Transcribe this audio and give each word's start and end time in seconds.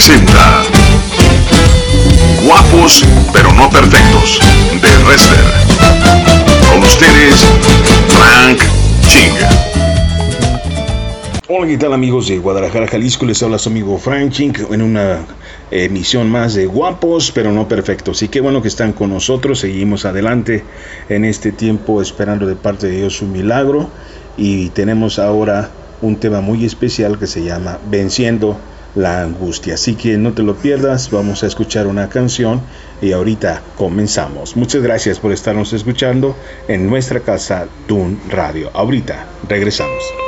presenta 0.00 0.62
Guapos 2.42 3.04
pero 3.34 3.52
no 3.52 3.68
perfectos 3.68 4.40
de 4.80 5.04
Wrestler. 5.04 5.44
Con 6.70 6.82
ustedes, 6.82 7.44
Frank 8.08 8.60
Ching. 9.08 9.34
Hola, 11.48 11.66
¿qué 11.66 11.76
tal 11.76 11.92
amigos 11.92 12.28
de 12.28 12.38
Guadalajara, 12.38 12.86
Jalisco? 12.86 13.26
Les 13.26 13.42
habla 13.42 13.58
su 13.58 13.68
amigo 13.68 13.98
Frank 13.98 14.30
Ching 14.32 14.54
en 14.70 14.80
una 14.80 15.18
emisión 15.70 16.30
más 16.30 16.54
de 16.54 16.64
Guapos 16.64 17.30
pero 17.30 17.52
no 17.52 17.68
perfectos. 17.68 18.22
Y 18.22 18.28
qué 18.28 18.40
bueno 18.40 18.62
que 18.62 18.68
están 18.68 18.94
con 18.94 19.10
nosotros. 19.10 19.58
Seguimos 19.58 20.06
adelante 20.06 20.64
en 21.10 21.26
este 21.26 21.52
tiempo 21.52 22.00
esperando 22.00 22.46
de 22.46 22.56
parte 22.56 22.86
de 22.86 22.96
Dios 22.96 23.20
un 23.20 23.32
milagro. 23.32 23.90
Y 24.38 24.70
tenemos 24.70 25.18
ahora 25.18 25.68
un 26.00 26.16
tema 26.16 26.40
muy 26.40 26.64
especial 26.64 27.18
que 27.18 27.26
se 27.26 27.44
llama 27.44 27.78
Venciendo 27.90 28.56
la 28.94 29.22
angustia. 29.22 29.74
Así 29.74 29.94
que 29.94 30.16
no 30.18 30.32
te 30.32 30.42
lo 30.42 30.56
pierdas, 30.56 31.10
vamos 31.10 31.42
a 31.42 31.46
escuchar 31.46 31.86
una 31.86 32.08
canción 32.08 32.60
y 33.00 33.12
ahorita 33.12 33.62
comenzamos. 33.76 34.56
Muchas 34.56 34.82
gracias 34.82 35.18
por 35.18 35.32
estarnos 35.32 35.72
escuchando 35.72 36.36
en 36.68 36.88
nuestra 36.88 37.20
casa 37.20 37.66
Dun 37.86 38.20
Radio. 38.28 38.70
Ahorita 38.74 39.26
regresamos. 39.48 40.19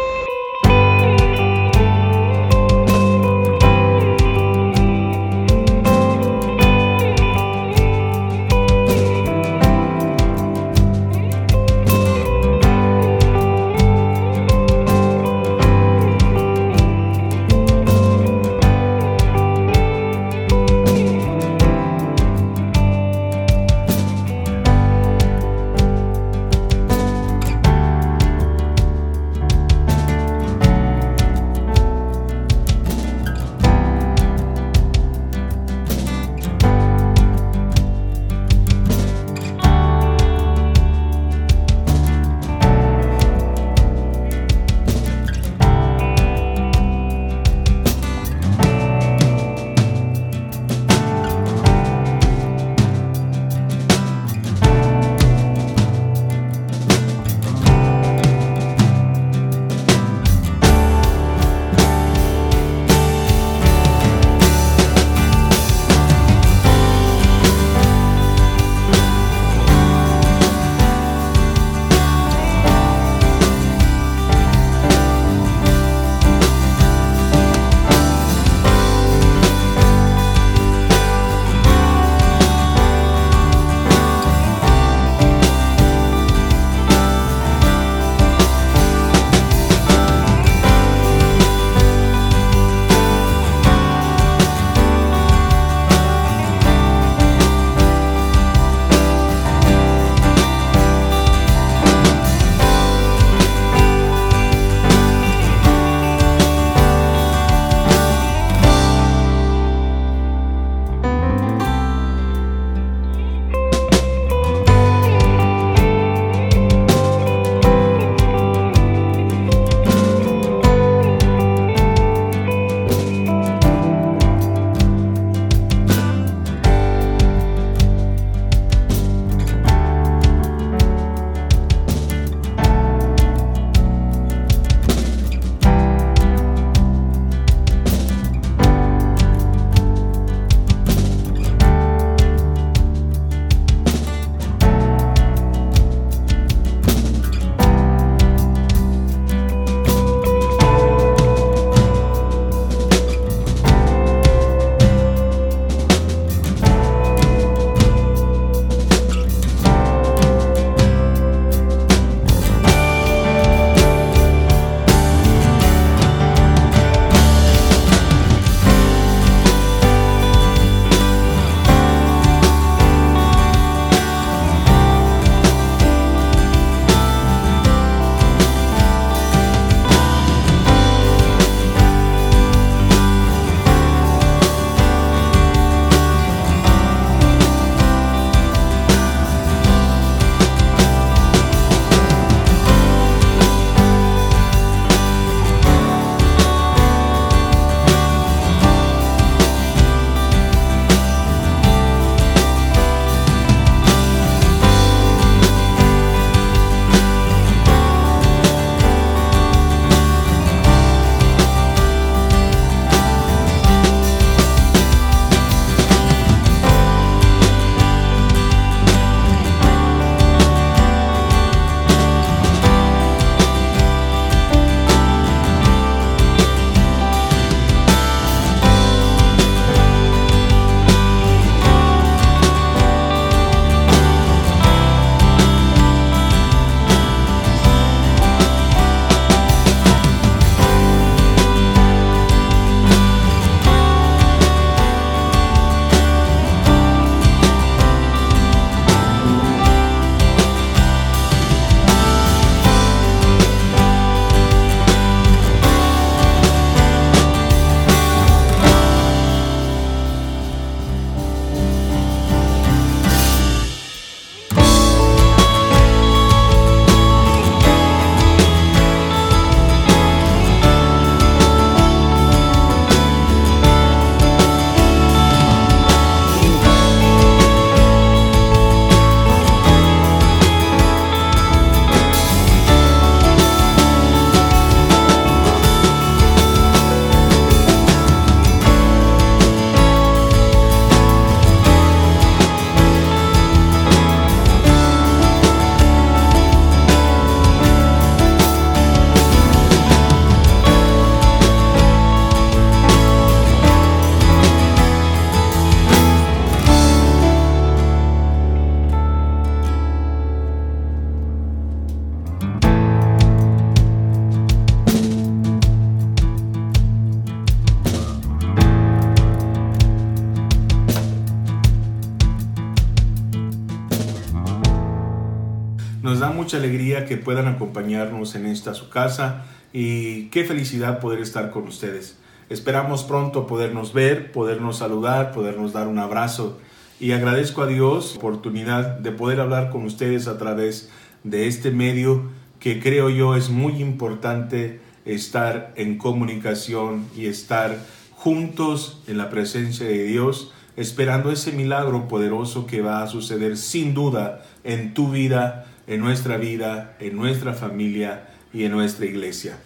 Mucha 326.03 326.57
alegría 326.57 327.07
que 327.07 327.17
puedan 327.17 327.47
acompañarnos 327.47 328.35
en 328.35 328.47
esta 328.47 328.75
su 328.75 328.89
casa 328.89 329.45
y 329.73 330.27
qué 330.27 330.45
felicidad 330.45 331.01
poder 331.01 331.21
estar 331.21 331.51
con 331.51 331.69
ustedes. 331.69 332.19
Esperamos 332.51 333.05
pronto 333.05 333.47
podernos 333.47 333.93
ver, 333.93 334.33
podernos 334.33 334.79
saludar, 334.79 335.33
podernos 335.33 335.73
dar 335.73 335.89
un 335.89 335.99
abrazo 335.99 336.59
y 337.01 337.13
agradezco 337.13 337.63
a 337.63 337.67
Dios 337.67 338.13
la 338.13 338.19
oportunidad 338.19 338.99
de 338.99 339.13
poder 339.13 339.41
hablar 339.41 339.71
con 339.71 339.85
ustedes 339.85 340.29
a 340.29 340.39
través 340.39 340.91
de 341.25 341.47
este 341.47 341.71
medio 341.71 342.31
que 342.59 342.81
creo 342.81 343.09
yo 343.11 343.35
es 343.35 343.49
muy 343.49 343.81
importante 343.81 344.81
estar 345.05 345.73
en 345.77 345.99
comunicación 345.99 347.07
y 347.17 347.27
estar 347.27 347.77
juntos 348.15 349.03
en 349.09 349.19
la 349.19 349.31
presencia 349.31 349.87
de 349.87 350.05
Dios, 350.05 350.53
esperando 350.77 351.33
ese 351.33 351.51
milagro 351.51 352.07
poderoso 352.07 352.67
que 352.67 352.83
va 352.83 353.03
a 353.03 353.09
suceder 353.09 353.57
sin 353.57 353.95
duda 353.95 354.45
en 354.63 354.95
tu 354.95 355.11
vida, 355.11 355.67
en 355.93 356.01
nuestra 356.01 356.39
vida, 356.39 356.97
en 357.01 357.17
nuestra 357.17 357.53
familia 357.53 358.29
y 358.53 358.65
en 358.65 358.73
nuestra 358.73 359.07
iglesia. 359.07 359.59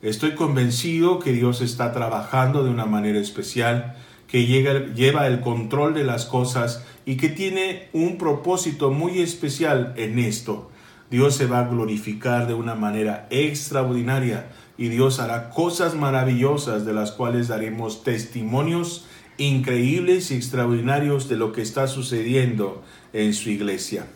Estoy 0.00 0.34
convencido 0.34 1.18
que 1.18 1.32
Dios 1.32 1.60
está 1.60 1.92
trabajando 1.92 2.62
de 2.62 2.70
una 2.70 2.86
manera 2.86 3.18
especial, 3.18 3.96
que 4.28 4.46
lleva 4.46 5.26
el 5.26 5.40
control 5.40 5.94
de 5.94 6.04
las 6.04 6.24
cosas 6.24 6.84
y 7.04 7.16
que 7.16 7.28
tiene 7.28 7.88
un 7.92 8.16
propósito 8.16 8.90
muy 8.90 9.20
especial 9.20 9.92
en 9.96 10.18
esto. 10.18 10.70
Dios 11.10 11.34
se 11.34 11.46
va 11.46 11.60
a 11.60 11.68
glorificar 11.68 12.46
de 12.46 12.54
una 12.54 12.74
manera 12.74 13.26
extraordinaria 13.30 14.50
y 14.78 14.88
Dios 14.88 15.20
hará 15.20 15.50
cosas 15.50 15.94
maravillosas 15.94 16.86
de 16.86 16.94
las 16.94 17.12
cuales 17.12 17.48
daremos 17.48 18.04
testimonios 18.04 19.06
increíbles 19.36 20.30
y 20.30 20.36
extraordinarios 20.36 21.28
de 21.28 21.36
lo 21.36 21.52
que 21.52 21.62
está 21.62 21.88
sucediendo 21.88 22.82
en 23.12 23.34
su 23.34 23.50
iglesia. 23.50 24.06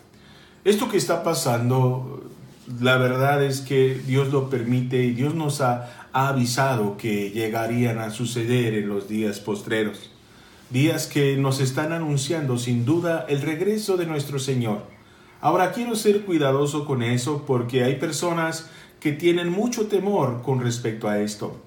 Esto 0.63 0.89
que 0.89 0.97
está 0.97 1.23
pasando, 1.23 2.23
la 2.81 2.97
verdad 2.97 3.43
es 3.43 3.61
que 3.61 4.01
Dios 4.05 4.31
lo 4.33 4.49
permite 4.49 5.03
y 5.03 5.11
Dios 5.11 5.35
nos 5.35 5.61
ha, 5.61 5.93
avisado 6.13 6.97
que 6.97 7.29
llegarían 7.29 7.99
a 7.99 8.09
suceder 8.09 8.73
en 8.73 8.89
los 8.89 9.07
días 9.07 9.39
postreros. 9.39 10.09
Días 10.71 11.05
que 11.05 11.37
nos 11.37 11.59
están 11.59 11.93
anunciando 11.93 12.57
sin 12.57 12.85
duda 12.85 13.25
el 13.29 13.41
regreso 13.43 13.97
de 13.97 14.07
nuestro 14.07 14.39
Señor. 14.39 14.81
Ahora 15.41 15.73
quiero 15.73 15.95
ser 15.95 16.21
cuidadoso 16.21 16.85
con 16.85 17.03
eso 17.03 17.43
porque 17.45 17.83
hay 17.83 17.97
personas 17.97 18.67
que 18.99 19.11
tienen 19.11 19.51
mucho 19.51 19.87
temor 19.87 20.41
con 20.41 20.59
respecto 20.61 21.07
a 21.07 21.19
esto. 21.19 21.61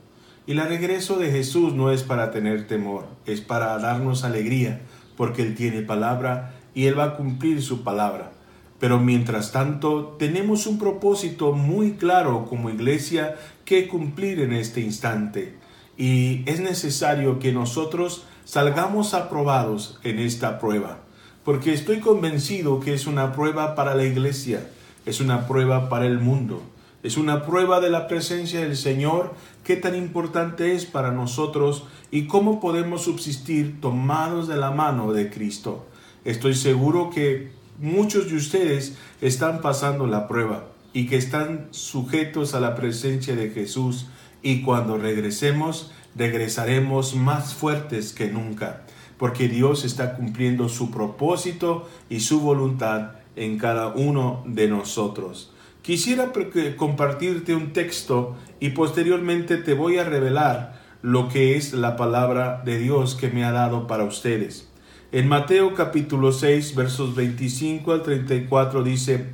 Y 0.47 0.53
el 0.53 0.67
regreso 0.67 1.17
de 1.17 1.31
Jesús 1.31 1.73
no 1.75 1.93
es 1.93 2.03
para 2.03 2.33
tener 2.33 2.67
temor, 2.67 3.05
es 3.27 3.41
para 3.41 3.79
darnos 3.79 4.25
alegría, 4.25 4.81
porque 5.17 5.43
Él 5.43 5.55
tiene 5.55 5.83
palabra 5.83 6.57
y 6.75 6.87
Él 6.87 6.99
va 6.99 7.05
a 7.05 7.17
cumplir 7.17 7.63
su 7.63 7.85
palabra. 7.85 8.33
Pero 8.81 8.99
mientras 8.99 9.53
tanto, 9.53 10.17
tenemos 10.19 10.67
un 10.67 10.79
propósito 10.79 11.53
muy 11.53 11.93
claro 11.93 12.47
como 12.49 12.71
iglesia 12.71 13.37
que 13.67 13.87
cumplir 13.87 14.41
en 14.41 14.55
este 14.55 14.81
instante. 14.81 15.55
Y 15.99 16.43
es 16.51 16.61
necesario 16.61 17.39
que 17.39 17.53
nosotros 17.53 18.25
salgamos 18.47 19.13
aprobados 19.13 20.01
en 20.03 20.19
esta 20.19 20.59
prueba, 20.59 21.01
porque 21.45 21.75
estoy 21.75 22.01
convencido 22.01 22.81
que 22.81 22.95
es 22.95 23.07
una 23.07 23.33
prueba 23.33 23.75
para 23.75 23.95
la 23.95 24.05
iglesia, 24.05 24.67
es 25.05 25.21
una 25.21 25.47
prueba 25.47 25.91
para 25.91 26.07
el 26.07 26.19
mundo, 26.19 26.63
es 27.03 27.19
una 27.19 27.45
prueba 27.45 27.81
de 27.81 27.91
la 27.91 28.09
presencia 28.09 28.61
del 28.61 28.77
Señor, 28.77 29.35
qué 29.63 29.77
tan 29.77 29.95
importante 29.95 30.75
es 30.75 30.87
para 30.87 31.13
nosotros 31.13 31.85
y 32.11 32.27
cómo 32.27 32.61
podemos 32.61 33.03
subsistir 33.03 33.81
tomados 33.81 34.49
de 34.49 34.57
la 34.57 34.71
mano 34.71 35.13
de 35.13 35.29
Cristo. 35.29 35.87
Estoy 36.25 36.55
seguro 36.55 37.11
que 37.11 37.60
muchos 37.81 38.29
de 38.29 38.37
ustedes 38.37 38.97
están 39.23 39.63
pasando 39.63 40.07
la 40.07 40.29
prueba 40.29 40.67
y 40.93 41.07
que 41.07 41.17
están 41.17 41.69
sujetos 41.71 42.55
a 42.55 42.61
la 42.61 42.75
presencia 42.75 43.35
de 43.35 43.51
Jesús 43.51 44.07
y 44.43 44.63
cuando 44.63 44.99
regresemos, 44.99 45.91
regresaremos 46.15 47.15
más 47.15 47.55
fuertes 47.55 48.13
que 48.13 48.29
nunca, 48.29 48.83
porque 49.17 49.49
Dios 49.49 49.85
está 49.85 50.15
cumpliendo 50.15 50.69
su 50.69 50.91
propósito 50.91 51.89
y 52.11 52.21
su 52.21 52.41
voluntad 52.41 53.13
en 53.37 53.57
cada 53.57 53.89
uno 53.89 54.43
de 54.47 54.69
nosotros. 54.69 55.53
Quisiera 55.83 56.33
compartirte 56.77 57.55
un 57.55 57.73
texto 57.73 58.37
y 58.61 58.71
posteriormente 58.71 59.57
te 59.57 59.73
voy 59.73 59.97
a 59.97 60.05
revelar 60.05 60.79
lo 61.01 61.29
que 61.29 61.57
es 61.57 61.73
la 61.73 61.97
palabra 61.97 62.61
de 62.63 62.79
Dios 62.79 63.15
que 63.15 63.31
me 63.31 63.45
ha 63.45 63.53
dado 63.53 63.87
para 63.87 64.05
ustedes. 64.05 64.70
En 65.13 65.27
Mateo 65.27 65.75
capítulo 65.75 66.31
6 66.31 66.77
versos 66.77 67.17
25 67.17 67.91
al 67.91 68.05
34 68.05 68.85
dice, 68.85 69.27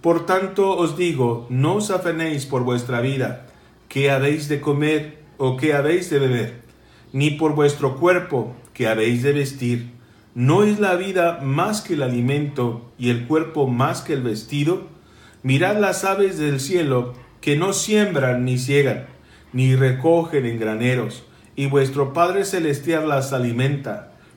Por 0.00 0.24
tanto 0.24 0.74
os 0.74 0.96
digo, 0.96 1.46
no 1.50 1.74
os 1.74 1.90
afanéis 1.90 2.46
por 2.46 2.62
vuestra 2.62 3.02
vida, 3.02 3.46
qué 3.90 4.10
habéis 4.10 4.48
de 4.48 4.62
comer 4.62 5.18
o 5.36 5.58
qué 5.58 5.74
habéis 5.74 6.08
de 6.08 6.18
beber, 6.18 6.62
ni 7.12 7.32
por 7.32 7.54
vuestro 7.54 7.96
cuerpo, 7.96 8.56
qué 8.72 8.88
habéis 8.88 9.22
de 9.22 9.34
vestir. 9.34 9.90
¿No 10.34 10.62
es 10.62 10.80
la 10.80 10.94
vida 10.94 11.40
más 11.42 11.82
que 11.82 11.92
el 11.92 12.02
alimento 12.02 12.90
y 12.98 13.10
el 13.10 13.26
cuerpo 13.26 13.66
más 13.66 14.00
que 14.00 14.14
el 14.14 14.22
vestido? 14.22 14.86
Mirad 15.42 15.78
las 15.78 16.04
aves 16.04 16.38
del 16.38 16.58
cielo, 16.58 17.12
que 17.42 17.58
no 17.58 17.74
siembran 17.74 18.46
ni 18.46 18.56
ciegan, 18.56 19.04
ni 19.52 19.76
recogen 19.76 20.46
en 20.46 20.58
graneros, 20.58 21.24
y 21.54 21.66
vuestro 21.66 22.14
Padre 22.14 22.46
Celestial 22.46 23.10
las 23.10 23.34
alimenta 23.34 24.14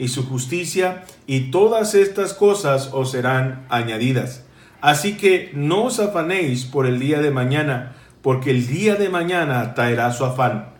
y 0.00 0.08
su 0.08 0.26
justicia, 0.26 1.04
y 1.26 1.50
todas 1.50 1.94
estas 1.94 2.32
cosas 2.32 2.90
os 2.92 3.12
serán 3.12 3.66
añadidas. 3.68 4.44
Así 4.80 5.18
que 5.18 5.52
no 5.54 5.84
os 5.84 6.00
afanéis 6.00 6.64
por 6.64 6.86
el 6.86 6.98
día 6.98 7.20
de 7.20 7.30
mañana, 7.30 7.92
porque 8.22 8.50
el 8.50 8.66
día 8.66 8.96
de 8.96 9.10
mañana 9.10 9.74
traerá 9.74 10.10
su 10.12 10.24
afán. 10.24 10.70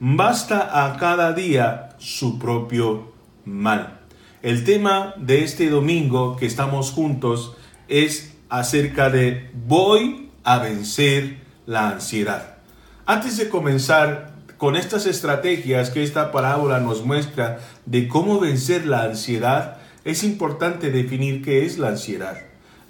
Basta 0.00 0.86
a 0.86 0.96
cada 0.96 1.34
día 1.34 1.90
su 1.98 2.38
propio 2.38 3.12
mal. 3.44 4.00
El 4.42 4.64
tema 4.64 5.12
de 5.18 5.44
este 5.44 5.68
domingo 5.68 6.36
que 6.36 6.46
estamos 6.46 6.90
juntos 6.90 7.56
es 7.86 8.34
acerca 8.48 9.10
de 9.10 9.50
voy 9.66 10.30
a 10.42 10.58
vencer 10.58 11.40
la 11.66 11.90
ansiedad. 11.90 12.56
Antes 13.04 13.36
de 13.36 13.50
comenzar 13.50 14.29
con 14.60 14.76
estas 14.76 15.06
estrategias 15.06 15.88
que 15.88 16.02
esta 16.02 16.32
parábola 16.32 16.80
nos 16.80 17.02
muestra 17.02 17.60
de 17.86 18.08
cómo 18.08 18.38
vencer 18.38 18.84
la 18.84 19.04
ansiedad, 19.04 19.78
es 20.04 20.22
importante 20.22 20.90
definir 20.90 21.42
qué 21.42 21.64
es 21.64 21.78
la 21.78 21.88
ansiedad. 21.88 22.36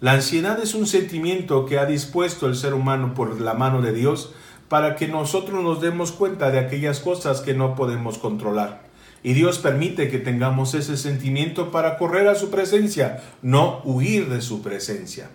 La 0.00 0.14
ansiedad 0.14 0.58
es 0.60 0.74
un 0.74 0.88
sentimiento 0.88 1.66
que 1.66 1.78
ha 1.78 1.86
dispuesto 1.86 2.48
el 2.48 2.56
ser 2.56 2.74
humano 2.74 3.14
por 3.14 3.40
la 3.40 3.54
mano 3.54 3.82
de 3.82 3.92
Dios 3.92 4.34
para 4.68 4.96
que 4.96 5.06
nosotros 5.06 5.62
nos 5.62 5.80
demos 5.80 6.10
cuenta 6.10 6.50
de 6.50 6.58
aquellas 6.58 6.98
cosas 6.98 7.40
que 7.40 7.54
no 7.54 7.76
podemos 7.76 8.18
controlar. 8.18 8.82
Y 9.22 9.34
Dios 9.34 9.60
permite 9.60 10.10
que 10.10 10.18
tengamos 10.18 10.74
ese 10.74 10.96
sentimiento 10.96 11.70
para 11.70 11.98
correr 11.98 12.26
a 12.26 12.34
su 12.34 12.50
presencia, 12.50 13.22
no 13.42 13.80
huir 13.84 14.28
de 14.28 14.40
su 14.40 14.60
presencia. 14.60 15.30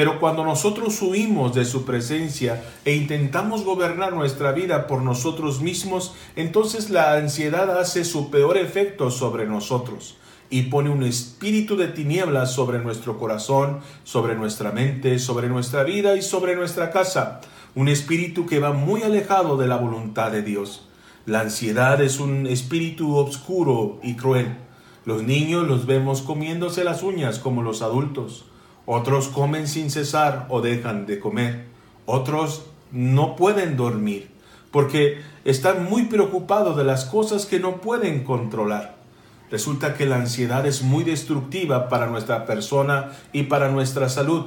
Pero 0.00 0.18
cuando 0.18 0.46
nosotros 0.46 1.02
huimos 1.02 1.54
de 1.54 1.66
su 1.66 1.84
presencia 1.84 2.64
e 2.86 2.94
intentamos 2.94 3.64
gobernar 3.66 4.14
nuestra 4.14 4.50
vida 4.52 4.86
por 4.86 5.02
nosotros 5.02 5.60
mismos, 5.60 6.14
entonces 6.36 6.88
la 6.88 7.12
ansiedad 7.18 7.78
hace 7.78 8.06
su 8.06 8.30
peor 8.30 8.56
efecto 8.56 9.10
sobre 9.10 9.44
nosotros 9.44 10.16
y 10.48 10.62
pone 10.62 10.88
un 10.88 11.02
espíritu 11.02 11.76
de 11.76 11.88
tinieblas 11.88 12.50
sobre 12.50 12.78
nuestro 12.78 13.18
corazón, 13.18 13.80
sobre 14.02 14.36
nuestra 14.36 14.72
mente, 14.72 15.18
sobre 15.18 15.50
nuestra 15.50 15.82
vida 15.82 16.16
y 16.16 16.22
sobre 16.22 16.56
nuestra 16.56 16.90
casa. 16.92 17.42
Un 17.74 17.88
espíritu 17.88 18.46
que 18.46 18.58
va 18.58 18.72
muy 18.72 19.02
alejado 19.02 19.58
de 19.58 19.68
la 19.68 19.76
voluntad 19.76 20.32
de 20.32 20.40
Dios. 20.40 20.88
La 21.26 21.40
ansiedad 21.40 22.00
es 22.00 22.20
un 22.20 22.46
espíritu 22.46 23.16
oscuro 23.16 24.00
y 24.02 24.16
cruel. 24.16 24.56
Los 25.04 25.24
niños 25.24 25.68
los 25.68 25.84
vemos 25.84 26.22
comiéndose 26.22 26.84
las 26.84 27.02
uñas 27.02 27.38
como 27.38 27.60
los 27.60 27.82
adultos. 27.82 28.46
Otros 28.86 29.28
comen 29.28 29.68
sin 29.68 29.90
cesar 29.90 30.46
o 30.48 30.60
dejan 30.60 31.06
de 31.06 31.20
comer. 31.20 31.66
Otros 32.06 32.64
no 32.92 33.36
pueden 33.36 33.76
dormir 33.76 34.30
porque 34.70 35.20
están 35.44 35.84
muy 35.84 36.04
preocupados 36.04 36.76
de 36.76 36.84
las 36.84 37.04
cosas 37.04 37.46
que 37.46 37.60
no 37.60 37.80
pueden 37.80 38.24
controlar. 38.24 38.96
Resulta 39.50 39.94
que 39.94 40.06
la 40.06 40.16
ansiedad 40.16 40.64
es 40.66 40.82
muy 40.82 41.02
destructiva 41.02 41.88
para 41.88 42.06
nuestra 42.06 42.46
persona 42.46 43.12
y 43.32 43.44
para 43.44 43.68
nuestra 43.68 44.08
salud. 44.08 44.46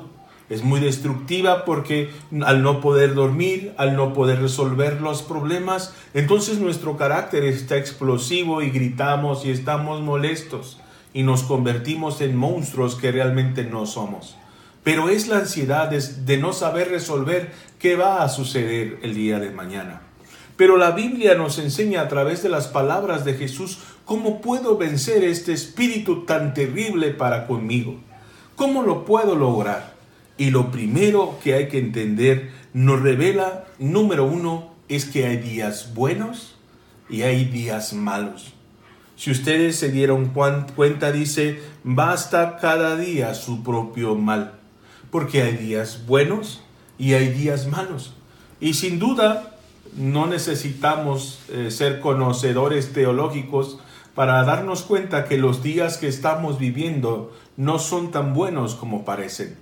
Es 0.49 0.63
muy 0.63 0.79
destructiva 0.79 1.65
porque 1.65 2.09
al 2.45 2.63
no 2.63 2.79
poder 2.79 3.13
dormir, 3.13 3.73
al 3.77 3.95
no 3.95 4.13
poder 4.13 4.41
resolver 4.41 5.01
los 5.01 5.21
problemas, 5.21 5.93
entonces 6.13 6.59
nuestro 6.59 6.95
carácter 6.95 7.43
está 7.43 7.77
explosivo 7.77 8.61
y 8.61 8.69
gritamos 8.69 9.45
y 9.45 9.51
estamos 9.51 10.01
molestos 10.01 10.79
y 11.13 11.23
nos 11.23 11.43
convertimos 11.43 12.21
en 12.21 12.35
monstruos 12.35 12.95
que 12.95 13.11
realmente 13.11 13.63
no 13.63 13.85
somos. 13.85 14.35
Pero 14.83 15.09
es 15.09 15.27
la 15.27 15.37
ansiedad 15.37 15.89
de 15.89 16.37
no 16.37 16.53
saber 16.53 16.89
resolver 16.89 17.51
qué 17.79 17.95
va 17.95 18.23
a 18.23 18.29
suceder 18.29 18.99
el 19.01 19.13
día 19.13 19.39
de 19.39 19.51
mañana. 19.51 20.01
Pero 20.57 20.77
la 20.77 20.91
Biblia 20.91 21.35
nos 21.35 21.57
enseña 21.57 22.01
a 22.01 22.07
través 22.07 22.43
de 22.43 22.49
las 22.49 22.67
palabras 22.67 23.25
de 23.25 23.33
Jesús 23.33 23.79
cómo 24.05 24.41
puedo 24.41 24.77
vencer 24.77 25.23
este 25.23 25.53
espíritu 25.53 26.25
tan 26.25 26.53
terrible 26.53 27.09
para 27.11 27.47
conmigo. 27.47 27.99
¿Cómo 28.55 28.83
lo 28.83 29.05
puedo 29.05 29.35
lograr? 29.35 29.93
Y 30.37 30.51
lo 30.51 30.71
primero 30.71 31.39
que 31.43 31.53
hay 31.55 31.69
que 31.69 31.79
entender 31.79 32.51
nos 32.73 33.01
revela, 33.01 33.65
número 33.79 34.25
uno, 34.25 34.73
es 34.89 35.05
que 35.05 35.25
hay 35.25 35.37
días 35.37 35.93
buenos 35.93 36.55
y 37.09 37.23
hay 37.23 37.45
días 37.45 37.93
malos. 37.93 38.52
Si 39.23 39.31
ustedes 39.31 39.77
se 39.77 39.89
dieron 39.89 40.33
cuenta, 40.75 41.13
dice, 41.13 41.61
basta 41.85 42.57
cada 42.57 42.97
día 42.97 43.33
su 43.35 43.63
propio 43.63 44.15
mal, 44.15 44.55
porque 45.11 45.43
hay 45.43 45.55
días 45.55 46.05
buenos 46.05 46.61
y 46.97 47.13
hay 47.13 47.29
días 47.29 47.67
malos. 47.67 48.15
Y 48.59 48.73
sin 48.73 48.99
duda, 48.99 49.55
no 49.95 50.25
necesitamos 50.25 51.39
eh, 51.47 51.71
ser 51.71 52.01
conocedores 52.01 52.91
teológicos 52.91 53.79
para 54.13 54.43
darnos 54.43 54.81
cuenta 54.81 55.23
que 55.23 55.37
los 55.37 55.63
días 55.63 55.97
que 55.97 56.09
estamos 56.09 56.59
viviendo 56.59 57.33
no 57.55 57.79
son 57.79 58.11
tan 58.11 58.33
buenos 58.33 58.75
como 58.75 59.05
parecen. 59.05 59.55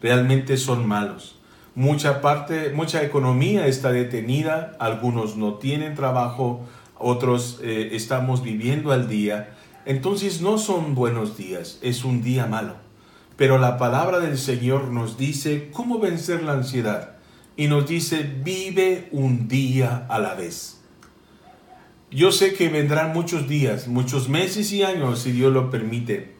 Realmente 0.00 0.56
son 0.56 0.88
malos. 0.88 1.36
Mucha 1.74 2.22
parte, 2.22 2.70
mucha 2.70 3.02
economía 3.02 3.66
está 3.66 3.92
detenida, 3.92 4.74
algunos 4.78 5.36
no 5.36 5.56
tienen 5.56 5.94
trabajo, 5.94 6.66
otros 7.02 7.60
eh, 7.62 7.90
estamos 7.92 8.42
viviendo 8.42 8.92
al 8.92 9.08
día. 9.08 9.54
Entonces 9.84 10.40
no 10.40 10.58
son 10.58 10.94
buenos 10.94 11.36
días, 11.36 11.78
es 11.82 12.04
un 12.04 12.22
día 12.22 12.46
malo. 12.46 12.76
Pero 13.36 13.58
la 13.58 13.78
palabra 13.78 14.20
del 14.20 14.38
Señor 14.38 14.88
nos 14.88 15.18
dice 15.18 15.70
cómo 15.72 15.98
vencer 15.98 16.42
la 16.42 16.52
ansiedad 16.52 17.16
y 17.56 17.66
nos 17.66 17.86
dice, 17.88 18.22
vive 18.42 19.08
un 19.12 19.48
día 19.48 20.06
a 20.08 20.18
la 20.18 20.34
vez. 20.34 20.80
Yo 22.10 22.30
sé 22.30 22.54
que 22.54 22.68
vendrán 22.68 23.12
muchos 23.12 23.48
días, 23.48 23.88
muchos 23.88 24.28
meses 24.28 24.70
y 24.72 24.82
años, 24.82 25.20
si 25.20 25.32
Dios 25.32 25.52
lo 25.52 25.70
permite, 25.70 26.36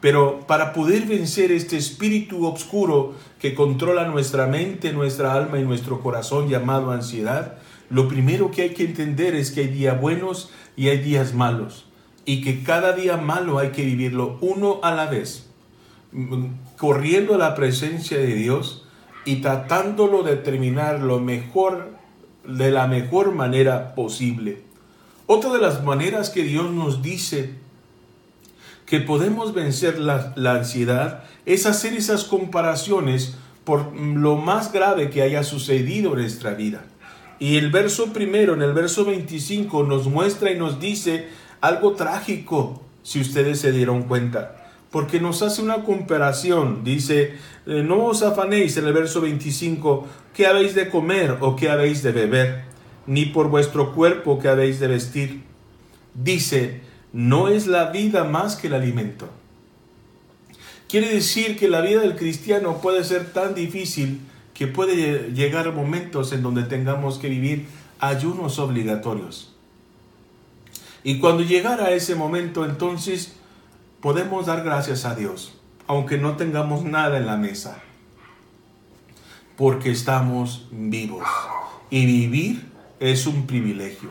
pero 0.00 0.46
para 0.46 0.72
poder 0.72 1.04
vencer 1.04 1.52
este 1.52 1.76
espíritu 1.76 2.46
oscuro 2.46 3.14
que 3.38 3.54
controla 3.54 4.06
nuestra 4.06 4.46
mente, 4.46 4.92
nuestra 4.92 5.34
alma 5.34 5.58
y 5.58 5.62
nuestro 5.62 6.00
corazón 6.00 6.48
llamado 6.48 6.90
ansiedad, 6.90 7.58
lo 7.90 8.06
primero 8.06 8.52
que 8.52 8.62
hay 8.62 8.70
que 8.70 8.84
entender 8.84 9.34
es 9.34 9.50
que 9.50 9.62
hay 9.62 9.68
días 9.68 10.00
buenos 10.00 10.50
y 10.76 10.88
hay 10.88 10.98
días 10.98 11.34
malos, 11.34 11.86
y 12.24 12.40
que 12.40 12.62
cada 12.62 12.92
día 12.92 13.16
malo 13.16 13.58
hay 13.58 13.70
que 13.70 13.84
vivirlo 13.84 14.38
uno 14.40 14.78
a 14.82 14.92
la 14.94 15.06
vez, 15.06 15.48
corriendo 16.78 17.34
a 17.34 17.38
la 17.38 17.54
presencia 17.56 18.16
de 18.16 18.34
Dios, 18.34 18.86
y 19.24 19.36
tratándolo 19.36 20.22
de 20.22 20.36
terminar 20.36 21.00
lo 21.00 21.18
mejor, 21.18 21.90
de 22.46 22.70
la 22.70 22.86
mejor 22.86 23.34
manera 23.34 23.94
posible. 23.94 24.62
Otra 25.26 25.52
de 25.52 25.60
las 25.60 25.84
maneras 25.84 26.30
que 26.30 26.42
Dios 26.42 26.70
nos 26.70 27.02
dice 27.02 27.54
que 28.86 29.00
podemos 29.00 29.52
vencer 29.52 29.98
la, 29.98 30.32
la 30.36 30.54
ansiedad 30.54 31.24
es 31.44 31.66
hacer 31.66 31.92
esas 31.92 32.24
comparaciones 32.24 33.36
por 33.64 33.94
lo 33.94 34.36
más 34.36 34.72
grave 34.72 35.10
que 35.10 35.22
haya 35.22 35.44
sucedido 35.44 36.12
en 36.12 36.20
nuestra 36.20 36.54
vida. 36.54 36.84
Y 37.40 37.56
el 37.56 37.70
verso 37.70 38.12
primero, 38.12 38.54
en 38.54 38.62
el 38.62 38.72
verso 38.72 39.04
25, 39.04 39.82
nos 39.82 40.06
muestra 40.06 40.52
y 40.52 40.58
nos 40.58 40.78
dice 40.78 41.26
algo 41.60 41.94
trágico, 41.94 42.82
si 43.02 43.20
ustedes 43.20 43.58
se 43.58 43.72
dieron 43.72 44.04
cuenta 44.04 44.60
porque 44.90 45.20
nos 45.20 45.42
hace 45.42 45.62
una 45.62 45.84
comparación. 45.84 46.82
Dice, 46.84 47.34
eh, 47.66 47.82
no 47.84 48.06
os 48.06 48.22
afanéis 48.22 48.76
en 48.76 48.86
el 48.86 48.92
verso 48.92 49.20
25, 49.20 50.06
¿qué 50.34 50.46
habéis 50.46 50.74
de 50.74 50.88
comer 50.88 51.38
o 51.40 51.56
qué 51.56 51.70
habéis 51.70 52.02
de 52.02 52.12
beber? 52.12 52.64
Ni 53.06 53.26
por 53.26 53.48
vuestro 53.48 53.94
cuerpo 53.94 54.38
que 54.38 54.48
habéis 54.48 54.80
de 54.80 54.88
vestir. 54.88 55.42
Dice, 56.14 56.80
no 57.12 57.48
es 57.48 57.66
la 57.66 57.86
vida 57.86 58.24
más 58.24 58.56
que 58.56 58.66
el 58.66 58.74
alimento. 58.74 59.28
Quiere 60.88 61.14
decir 61.14 61.56
que 61.56 61.68
la 61.68 61.80
vida 61.82 62.00
del 62.00 62.16
cristiano 62.16 62.80
puede 62.80 63.04
ser 63.04 63.32
tan 63.32 63.54
difícil 63.54 64.20
que 64.60 64.66
puede 64.66 65.32
llegar 65.32 65.72
momentos 65.72 66.34
en 66.34 66.42
donde 66.42 66.64
tengamos 66.64 67.16
que 67.16 67.30
vivir 67.30 67.66
ayunos 67.98 68.58
obligatorios. 68.58 69.54
Y 71.02 71.18
cuando 71.18 71.42
llegara 71.42 71.92
ese 71.92 72.14
momento, 72.14 72.66
entonces 72.66 73.36
podemos 74.02 74.44
dar 74.44 74.62
gracias 74.62 75.06
a 75.06 75.14
Dios, 75.14 75.54
aunque 75.86 76.18
no 76.18 76.36
tengamos 76.36 76.84
nada 76.84 77.16
en 77.16 77.24
la 77.24 77.38
mesa, 77.38 77.80
porque 79.56 79.90
estamos 79.92 80.68
vivos. 80.70 81.24
Y 81.88 82.04
vivir 82.04 82.66
es 83.00 83.26
un 83.26 83.46
privilegio. 83.46 84.10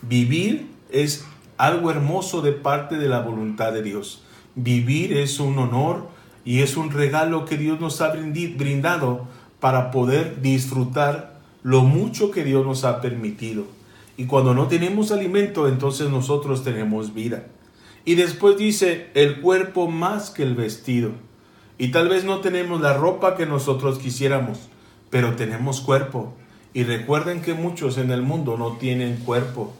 Vivir 0.00 0.70
es 0.90 1.26
algo 1.58 1.90
hermoso 1.90 2.40
de 2.40 2.52
parte 2.52 2.96
de 2.96 3.10
la 3.10 3.20
voluntad 3.20 3.74
de 3.74 3.82
Dios. 3.82 4.22
Vivir 4.54 5.12
es 5.12 5.40
un 5.40 5.58
honor 5.58 6.08
y 6.42 6.60
es 6.60 6.78
un 6.78 6.90
regalo 6.90 7.44
que 7.44 7.58
Dios 7.58 7.78
nos 7.80 8.00
ha 8.00 8.08
brindado 8.14 9.28
para 9.60 9.90
poder 9.90 10.40
disfrutar 10.40 11.38
lo 11.62 11.82
mucho 11.82 12.30
que 12.30 12.44
Dios 12.44 12.64
nos 12.66 12.84
ha 12.84 13.00
permitido. 13.00 13.66
Y 14.16 14.26
cuando 14.26 14.54
no 14.54 14.66
tenemos 14.66 15.12
alimento, 15.12 15.68
entonces 15.68 16.10
nosotros 16.10 16.64
tenemos 16.64 17.14
vida. 17.14 17.44
Y 18.04 18.14
después 18.14 18.56
dice, 18.56 19.10
el 19.14 19.40
cuerpo 19.40 19.88
más 19.88 20.30
que 20.30 20.42
el 20.42 20.54
vestido. 20.54 21.12
Y 21.78 21.88
tal 21.88 22.08
vez 22.08 22.24
no 22.24 22.40
tenemos 22.40 22.80
la 22.80 22.94
ropa 22.94 23.36
que 23.36 23.46
nosotros 23.46 23.98
quisiéramos, 23.98 24.58
pero 25.10 25.36
tenemos 25.36 25.80
cuerpo. 25.80 26.34
Y 26.72 26.84
recuerden 26.84 27.42
que 27.42 27.54
muchos 27.54 27.98
en 27.98 28.10
el 28.10 28.22
mundo 28.22 28.56
no 28.56 28.72
tienen 28.72 29.16
cuerpo. 29.16 29.72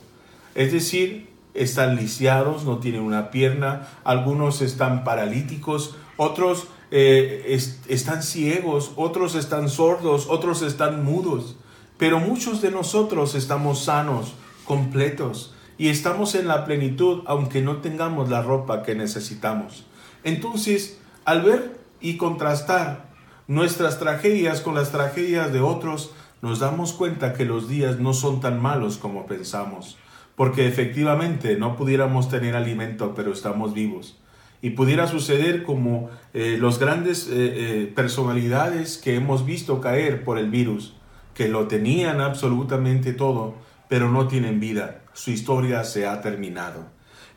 Es 0.55 0.73
decir, 0.73 1.29
están 1.55 1.97
lisiados, 1.97 2.65
no 2.65 2.79
tienen 2.79 3.03
una 3.03 3.31
pierna, 3.31 3.89
algunos 4.05 4.63
están 4.63 5.05
paralíticos, 5.05 5.97
otros 6.17 6.69
eh, 6.91 7.59
están 7.89 8.23
ciegos, 8.23 8.93
otros 8.97 9.35
están 9.35 9.69
sordos, 9.69 10.27
otros 10.29 10.63
están 10.63 11.05
mudos. 11.05 11.57
Pero 11.99 12.19
muchos 12.19 12.63
de 12.63 12.71
nosotros 12.71 13.35
estamos 13.35 13.85
sanos, 13.85 14.35
completos 14.65 15.55
y 15.79 15.89
estamos 15.89 16.35
en 16.35 16.47
la 16.47 16.65
plenitud 16.65 17.23
aunque 17.27 17.63
no 17.63 17.79
tengamos 17.79 18.29
la 18.29 18.43
ropa 18.43 18.83
que 18.83 18.95
necesitamos. 18.95 19.85
Entonces, 20.25 20.99
al 21.25 21.43
ver 21.43 21.79
y 22.01 22.17
contrastar 22.17 23.11
nuestras 23.49 23.99
tragedias 23.99 24.61
con 24.61 24.75
las 24.75 24.93
tragedias 24.93 25.53
de 25.53 25.61
otros, 25.61 26.13
nos 26.43 26.61
damos 26.61 26.93
cuenta 26.93 27.35
que 27.35 27.45
los 27.45 27.69
días 27.69 27.99
no 27.99 28.15
son 28.15 28.41
tan 28.41 28.61
malos 28.63 28.97
como 28.97 29.27
pensamos, 29.27 29.99
porque 30.37 30.67
efectivamente 30.69 31.57
no 31.57 31.77
pudiéramos 31.77 32.29
tener 32.29 32.57
alimento, 32.57 33.15
pero 33.15 33.33
estamos 33.33 33.75
vivos. 33.75 34.20
Y 34.63 34.71
pudiera 34.71 35.07
suceder 35.07 35.63
como 35.63 36.11
eh, 36.35 36.57
los 36.59 36.79
grandes 36.79 37.27
eh, 37.27 37.31
eh, 37.33 37.93
personalidades 37.95 38.99
que 38.99 39.15
hemos 39.15 39.47
visto 39.47 39.81
caer 39.81 40.25
por 40.25 40.39
el 40.39 40.51
virus, 40.51 40.95
que 41.35 41.49
lo 41.49 41.67
tenían 41.67 42.21
absolutamente 42.21 43.13
todo, 43.13 43.55
pero 43.89 44.11
no 44.11 44.29
tienen 44.29 44.61
vida 44.61 45.01
su 45.13 45.31
historia 45.31 45.85
se 45.85 46.07
ha 46.07 46.21
terminado. 46.21 46.87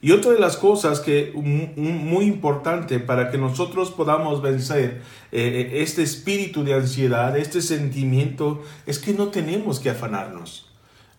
Y 0.02 0.12
otra 0.12 0.32
de 0.32 0.40
las 0.40 0.58
cosas 0.58 1.00
que 1.00 1.32
muy 1.34 2.26
importante 2.26 3.00
para 3.00 3.32
que 3.32 3.38
nosotros 3.38 3.90
podamos 3.90 4.42
vencer 4.42 5.02
eh, 5.32 5.72
este 5.76 6.04
espíritu 6.04 6.64
de 6.66 6.74
ansiedad, 6.74 7.38
este 7.38 7.62
sentimiento, 7.62 8.62
es 8.86 9.00
que 9.00 9.14
no 9.14 9.30
tenemos 9.30 9.80
que 9.80 9.90
afanarnos. 9.90 10.70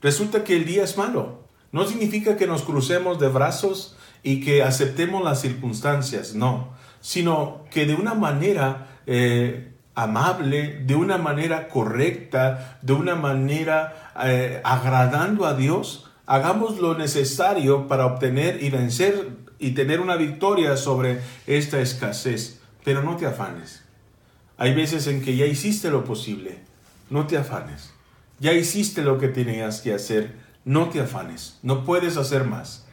Resulta 0.03 0.45
que 0.45 0.55
el 0.55 0.67
día 0.67 0.85
es 0.85 0.99
malo. 0.99 1.45
No 1.73 1.87
significa 1.87 2.37
que 2.37 2.47
nos 2.47 2.63
crucemos 2.63 3.19
de 3.19 3.29
brazos 3.29 3.97
y 4.25 4.41
que 4.41 4.63
aceptemos 4.63 5.23
las 5.23 5.41
circunstancias, 5.41 6.35
no, 6.35 6.71
sino 7.01 7.65
que 7.71 7.87
de 7.87 7.95
una 7.95 8.15
manera 8.15 8.89
eh, 9.07 9.75
amable, 9.95 10.81
de 10.85 10.97
una 10.97 11.19
manera 11.19 11.69
correcta, 11.69 12.79
de 12.83 12.95
una 12.95 13.15
manera 13.15 14.13
eh, 14.25 14.61
agradando 14.65 15.47
a 15.47 15.55
Dios, 15.55 16.11
hagamos 16.27 16.81
lo 16.81 16.97
necesario 16.97 17.87
para 17.87 18.07
obtener 18.07 18.63
y 18.63 18.71
vencer 18.71 19.29
y 19.59 19.73
tener 19.73 20.01
una 20.01 20.17
victoria 20.17 20.77
sobre 20.77 21.21
esta 21.47 21.81
escasez. 21.81 22.61
Pero 22.83 23.03
no 23.03 23.17
te 23.17 23.27
afanes. 23.27 23.85
Hay 24.57 24.75
veces 24.75 25.07
en 25.07 25.23
que 25.23 25.37
ya 25.37 25.47
hiciste 25.47 25.91
lo 25.91 26.05
posible. 26.05 26.61
No 27.11 27.27
te 27.27 27.37
afanes. 27.37 27.93
Ya 28.41 28.53
hiciste 28.53 29.03
lo 29.03 29.19
que 29.19 29.29
tenías 29.29 29.81
que 29.81 29.95
hacer. 29.95 30.35
No 30.65 30.89
te 30.89 31.01
afanes. 31.01 31.59
No 31.63 31.85
puedes 31.85 32.17
hacer 32.17 32.45
más. 32.45 32.84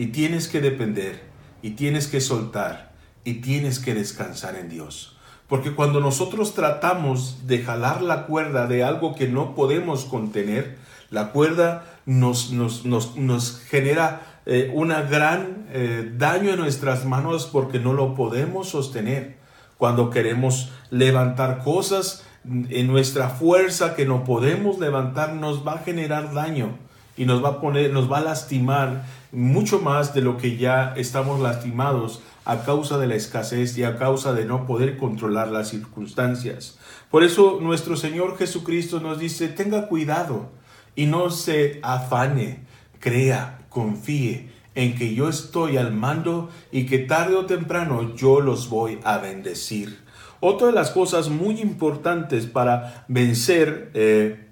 Y 0.00 0.06
tienes 0.06 0.48
que 0.48 0.62
depender. 0.62 1.20
Y 1.60 1.72
tienes 1.72 2.06
que 2.06 2.22
soltar. 2.22 2.92
Y 3.22 3.34
tienes 3.42 3.78
que 3.78 3.92
descansar 3.92 4.56
en 4.56 4.70
Dios. 4.70 5.18
Porque 5.46 5.74
cuando 5.74 6.00
nosotros 6.00 6.54
tratamos 6.54 7.46
de 7.46 7.62
jalar 7.62 8.00
la 8.00 8.24
cuerda 8.24 8.66
de 8.66 8.82
algo 8.82 9.14
que 9.14 9.28
no 9.28 9.54
podemos 9.54 10.06
contener, 10.06 10.78
la 11.10 11.32
cuerda 11.32 11.84
nos, 12.06 12.50
nos, 12.50 12.86
nos, 12.86 13.16
nos 13.16 13.60
genera 13.68 14.40
eh, 14.46 14.72
una 14.72 15.02
gran 15.02 15.66
eh, 15.70 16.10
daño 16.16 16.54
en 16.54 16.60
nuestras 16.60 17.04
manos 17.04 17.44
porque 17.44 17.78
no 17.78 17.92
lo 17.92 18.14
podemos 18.14 18.70
sostener. 18.70 19.36
Cuando 19.76 20.08
queremos 20.08 20.72
levantar 20.88 21.62
cosas 21.62 22.24
en 22.46 22.86
nuestra 22.86 23.28
fuerza 23.28 23.94
que 23.94 24.06
no 24.06 24.24
podemos 24.24 24.78
levantar, 24.78 25.34
nos 25.34 25.66
va 25.66 25.74
a 25.74 25.78
generar 25.80 26.32
daño 26.32 26.78
y 27.18 27.26
nos 27.26 27.44
va 27.44 27.50
a 27.50 27.60
poner, 27.60 27.92
nos 27.92 28.10
va 28.10 28.16
a 28.16 28.22
lastimar 28.22 29.04
mucho 29.32 29.80
más 29.80 30.14
de 30.14 30.22
lo 30.22 30.36
que 30.36 30.56
ya 30.56 30.94
estamos 30.96 31.40
lastimados 31.40 32.22
a 32.44 32.64
causa 32.64 32.98
de 32.98 33.06
la 33.06 33.14
escasez 33.14 33.76
y 33.78 33.84
a 33.84 33.96
causa 33.96 34.32
de 34.32 34.44
no 34.44 34.66
poder 34.66 34.96
controlar 34.96 35.48
las 35.48 35.68
circunstancias. 35.68 36.78
Por 37.10 37.22
eso 37.22 37.58
nuestro 37.60 37.96
Señor 37.96 38.36
Jesucristo 38.36 39.00
nos 39.00 39.18
dice, 39.18 39.48
tenga 39.48 39.86
cuidado 39.86 40.50
y 40.96 41.06
no 41.06 41.30
se 41.30 41.80
afane, 41.82 42.64
crea, 42.98 43.66
confíe 43.68 44.50
en 44.74 44.96
que 44.96 45.14
yo 45.14 45.28
estoy 45.28 45.76
al 45.76 45.92
mando 45.92 46.48
y 46.72 46.86
que 46.86 46.98
tarde 46.98 47.36
o 47.36 47.46
temprano 47.46 48.14
yo 48.14 48.40
los 48.40 48.68
voy 48.68 48.98
a 49.04 49.18
bendecir. 49.18 49.98
Otra 50.40 50.68
de 50.68 50.72
las 50.72 50.90
cosas 50.90 51.28
muy 51.28 51.60
importantes 51.60 52.46
para 52.46 53.04
vencer 53.08 53.90
eh, 53.94 54.48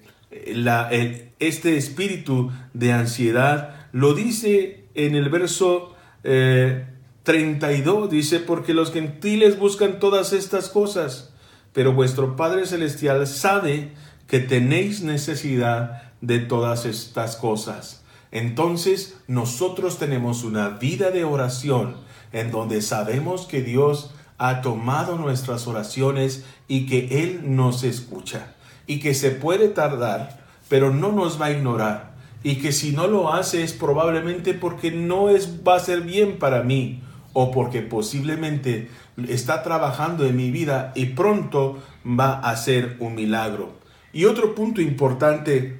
este 1.39 1.77
espíritu 1.77 2.51
de 2.75 2.93
ansiedad 2.93 3.78
lo 3.93 4.15
dice 4.15 4.85
en 4.95 5.15
el 5.15 5.29
verso 5.29 5.95
32, 6.23 8.07
eh, 8.07 8.09
dice, 8.11 8.41
porque 8.41 8.75
los 8.75 8.93
gentiles 8.93 9.59
buscan 9.59 9.99
todas 9.99 10.33
estas 10.33 10.69
cosas, 10.69 11.33
pero 11.73 11.93
vuestro 11.93 12.37
Padre 12.37 12.67
Celestial 12.67 13.27
sabe 13.27 13.93
que 14.27 14.41
tenéis 14.41 15.03
necesidad 15.03 16.13
de 16.21 16.41
todas 16.41 16.85
estas 16.85 17.37
cosas. 17.37 18.05
Entonces 18.31 19.17
nosotros 19.27 19.99
tenemos 19.99 20.45
una 20.45 20.69
vida 20.69 21.11
de 21.11 21.25
oración 21.25 21.97
en 22.33 22.51
donde 22.51 22.83
sabemos 22.83 23.47
que 23.47 23.63
Dios 23.63 24.13
ha 24.37 24.61
tomado 24.61 25.17
nuestras 25.17 25.67
oraciones 25.67 26.45
y 26.69 26.87
que 26.87 27.23
Él 27.23 27.57
nos 27.57 27.85
escucha 27.85 28.55
y 28.87 29.01
que 29.01 29.15
se 29.15 29.31
puede 29.31 29.69
tardar, 29.69 30.45
pero 30.69 30.93
no 30.93 31.13
nos 31.13 31.41
va 31.41 31.47
a 31.47 31.53
ignorar 31.53 32.18
y 32.43 32.57
que 32.57 32.73
si 32.73 32.93
no 32.93 33.07
lo 33.07 33.33
hace 33.33 33.63
es 33.63 33.73
probablemente 33.73 34.55
porque 34.55 34.91
no 34.91 35.29
es, 35.29 35.61
va 35.67 35.77
a 35.77 35.81
ser 35.81 36.03
bien 36.03 36.39
para 36.39 36.63
mí 36.63 37.03
o 37.33 37.51
porque 37.51 37.83
posiblemente 37.83 38.89
está 39.29 39.63
trabajando 39.63 40.25
en 40.25 40.37
mi 40.37 40.51
vida 40.51 40.93
y 40.95 41.07
pronto 41.07 41.79
va 42.05 42.39
a 42.39 42.57
ser 42.57 42.97
un 43.01 43.15
milagro. 43.15 43.77
Y 44.13 44.25
otro 44.25 44.55
punto 44.55 44.81
importante 44.81 45.79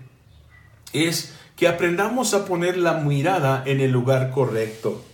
es 0.93 1.35
que 1.57 1.69
aprendamos 1.69 2.35
a 2.35 2.45
poner 2.45 2.77
la 2.77 2.95
mirada 2.95 3.63
en 3.67 3.81
el 3.81 3.91
lugar 3.91 4.31
correcto. 4.31 5.05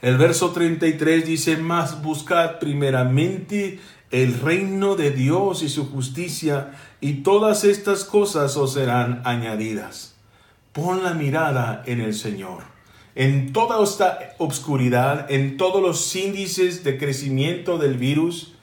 El 0.00 0.16
verso 0.18 0.50
33 0.50 1.26
dice, 1.26 1.56
más 1.58 2.02
buscad 2.02 2.58
primeramente 2.58 3.78
el 4.12 4.38
reino 4.38 4.94
de 4.94 5.10
Dios 5.10 5.64
y 5.64 5.68
su 5.68 5.90
justicia, 5.90 6.72
y 7.00 7.22
todas 7.22 7.64
estas 7.64 8.04
cosas 8.04 8.56
os 8.56 8.74
serán 8.74 9.22
añadidas. 9.24 10.14
Pon 10.72 11.02
la 11.02 11.14
mirada 11.14 11.82
en 11.86 12.00
el 12.00 12.14
Señor. 12.14 12.62
En 13.16 13.52
toda 13.52 13.82
esta 13.82 14.36
obscuridad, 14.38 15.30
en 15.30 15.56
todos 15.56 15.82
los 15.82 16.14
índices 16.14 16.84
de 16.84 16.96
crecimiento 16.96 17.76
del 17.78 17.98
virus, 17.98 18.54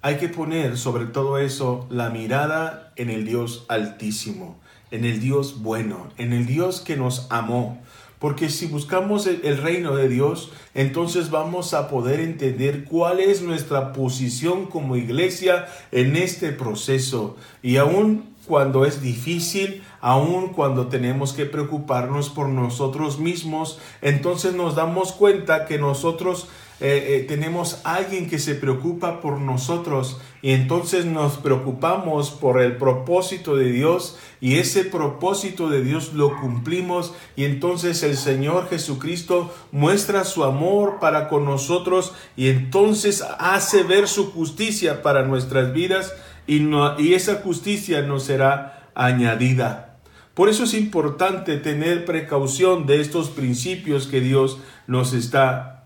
hay 0.00 0.18
que 0.18 0.28
poner 0.28 0.78
sobre 0.78 1.06
todo 1.06 1.38
eso 1.38 1.88
la 1.90 2.08
mirada 2.08 2.92
en 2.94 3.10
el 3.10 3.26
Dios 3.26 3.66
altísimo 3.68 4.60
en 4.90 5.04
el 5.04 5.20
Dios 5.20 5.62
bueno, 5.62 6.08
en 6.16 6.32
el 6.32 6.46
Dios 6.46 6.80
que 6.80 6.96
nos 6.96 7.26
amó. 7.30 7.80
Porque 8.18 8.48
si 8.48 8.66
buscamos 8.66 9.26
el, 9.26 9.58
reino 9.58 9.94
de 9.94 10.08
Dios, 10.08 10.50
entonces 10.74 11.30
vamos 11.30 11.72
a 11.72 11.88
poder 11.88 12.20
entender 12.20 12.84
cuál 12.84 13.20
es 13.20 13.42
nuestra 13.42 13.92
posición 13.92 14.66
como 14.66 14.96
iglesia 14.96 15.66
en 15.92 16.16
este 16.16 16.50
proceso. 16.50 17.36
Y 17.62 17.76
aún 17.76 18.34
cuando 18.46 18.84
es 18.84 19.02
difícil, 19.02 19.84
aún 20.00 20.48
cuando 20.48 20.88
tenemos 20.88 21.32
que 21.32 21.46
preocuparnos 21.46 22.28
por 22.30 22.48
nosotros 22.48 23.20
mismos, 23.20 23.78
entonces 24.02 24.54
nos 24.54 24.74
damos 24.74 25.12
cuenta 25.12 25.66
que 25.66 25.78
nosotros 25.78 26.48
eh, 26.80 27.16
eh, 27.16 27.24
tenemos 27.26 27.80
alguien 27.82 28.30
que 28.30 28.38
se 28.38 28.54
preocupa 28.54 29.20
por 29.20 29.40
nosotros 29.40 30.20
y 30.42 30.52
entonces 30.52 31.06
nos 31.06 31.36
preocupamos 31.36 32.30
por 32.30 32.62
el 32.62 32.76
propósito 32.76 33.56
de 33.56 33.72
Dios 33.72 34.16
y 34.40 34.58
ese 34.58 34.84
propósito 34.84 35.68
de 35.70 35.82
Dios 35.82 36.12
lo 36.12 36.40
cumplimos 36.40 37.14
y 37.34 37.44
entonces 37.44 38.04
el 38.04 38.16
Señor 38.16 38.68
Jesucristo 38.68 39.52
muestra 39.72 40.24
su 40.24 40.44
amor 40.44 41.00
para 41.00 41.28
con 41.28 41.44
nosotros 41.44 42.12
y 42.36 42.48
entonces 42.48 43.24
hace 43.40 43.82
ver 43.82 44.06
su 44.06 44.30
justicia 44.30 45.02
para 45.02 45.24
nuestras 45.24 45.72
vidas 45.72 46.14
y, 46.46 46.62
y 46.98 47.14
esa 47.14 47.40
justicia 47.42 48.02
nos 48.02 48.22
será 48.22 48.90
añadida. 48.94 49.98
Por 50.34 50.48
eso 50.48 50.62
es 50.62 50.74
importante 50.74 51.56
tener 51.56 52.04
precaución 52.04 52.86
de 52.86 53.00
estos 53.00 53.30
principios 53.30 54.06
que 54.06 54.20
Dios 54.20 54.60
nos 54.86 55.12
está 55.12 55.77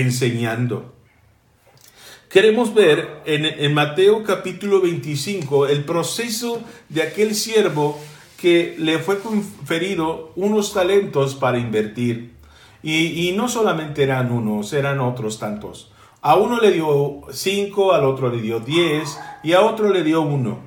enseñando. 0.00 0.94
Queremos 2.28 2.74
ver 2.74 3.22
en, 3.24 3.72
Mateo 3.72 4.24
capítulo 4.24 4.80
25 4.80 5.68
el 5.68 5.84
proceso 5.84 6.62
de 6.88 7.02
aquel 7.02 7.34
siervo 7.34 7.98
que 8.36 8.74
le 8.78 8.98
fue 8.98 9.20
conferido 9.20 10.32
unos 10.36 10.74
talentos 10.74 11.34
para 11.34 11.58
invertir. 11.58 12.34
Y, 12.82 13.28
y, 13.28 13.32
no 13.32 13.48
solamente 13.48 14.02
eran 14.02 14.30
unos, 14.30 14.72
eran 14.72 15.00
otros 15.00 15.38
tantos. 15.38 15.90
A 16.20 16.36
uno 16.36 16.60
le 16.60 16.72
dio 16.72 17.22
cinco, 17.30 17.92
al 17.92 18.04
otro 18.04 18.28
le 18.28 18.42
dio 18.42 18.60
diez 18.60 19.18
y 19.42 19.52
a 19.52 19.62
otro 19.62 19.90
le 19.90 20.02
dio 20.02 20.20
uno. 20.20 20.65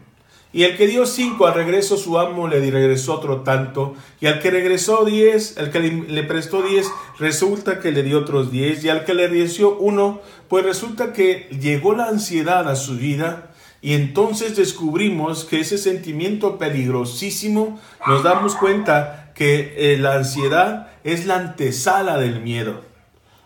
Y 0.51 0.63
el 0.63 0.77
que 0.77 0.87
dio 0.87 1.05
cinco 1.05 1.45
al 1.45 1.53
regreso 1.53 1.95
su 1.95 2.17
amo 2.17 2.47
le 2.47 2.59
regresó 2.71 3.13
otro 3.13 3.41
tanto. 3.41 3.93
Y 4.19 4.25
al 4.25 4.39
que 4.39 4.49
regresó 4.49 5.05
diez, 5.05 5.57
el 5.57 5.69
que 5.69 5.79
le 5.79 6.23
prestó 6.23 6.63
diez, 6.63 6.87
resulta 7.19 7.79
que 7.79 7.91
le 7.91 8.01
dio 8.01 8.19
otros 8.19 8.51
diez. 8.51 8.83
Y 8.83 8.89
al 8.89 9.05
que 9.05 9.13
le 9.13 9.27
dio 9.29 9.77
uno, 9.77 10.21
pues 10.47 10.65
resulta 10.65 11.13
que 11.13 11.49
llegó 11.61 11.93
la 11.93 12.07
ansiedad 12.07 12.67
a 12.67 12.75
su 12.75 12.97
vida. 12.97 13.51
Y 13.81 13.93
entonces 13.93 14.55
descubrimos 14.55 15.45
que 15.45 15.59
ese 15.59 15.77
sentimiento 15.77 16.57
peligrosísimo, 16.57 17.79
nos 18.07 18.23
damos 18.23 18.55
cuenta 18.55 19.31
que 19.35 19.93
eh, 19.93 19.97
la 19.97 20.15
ansiedad 20.15 20.87
es 21.03 21.27
la 21.27 21.35
antesala 21.35 22.17
del 22.17 22.41
miedo. 22.41 22.81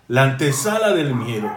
La 0.07 0.23
antesala 0.23 0.93
del 0.93 1.13
miedo. 1.13 1.51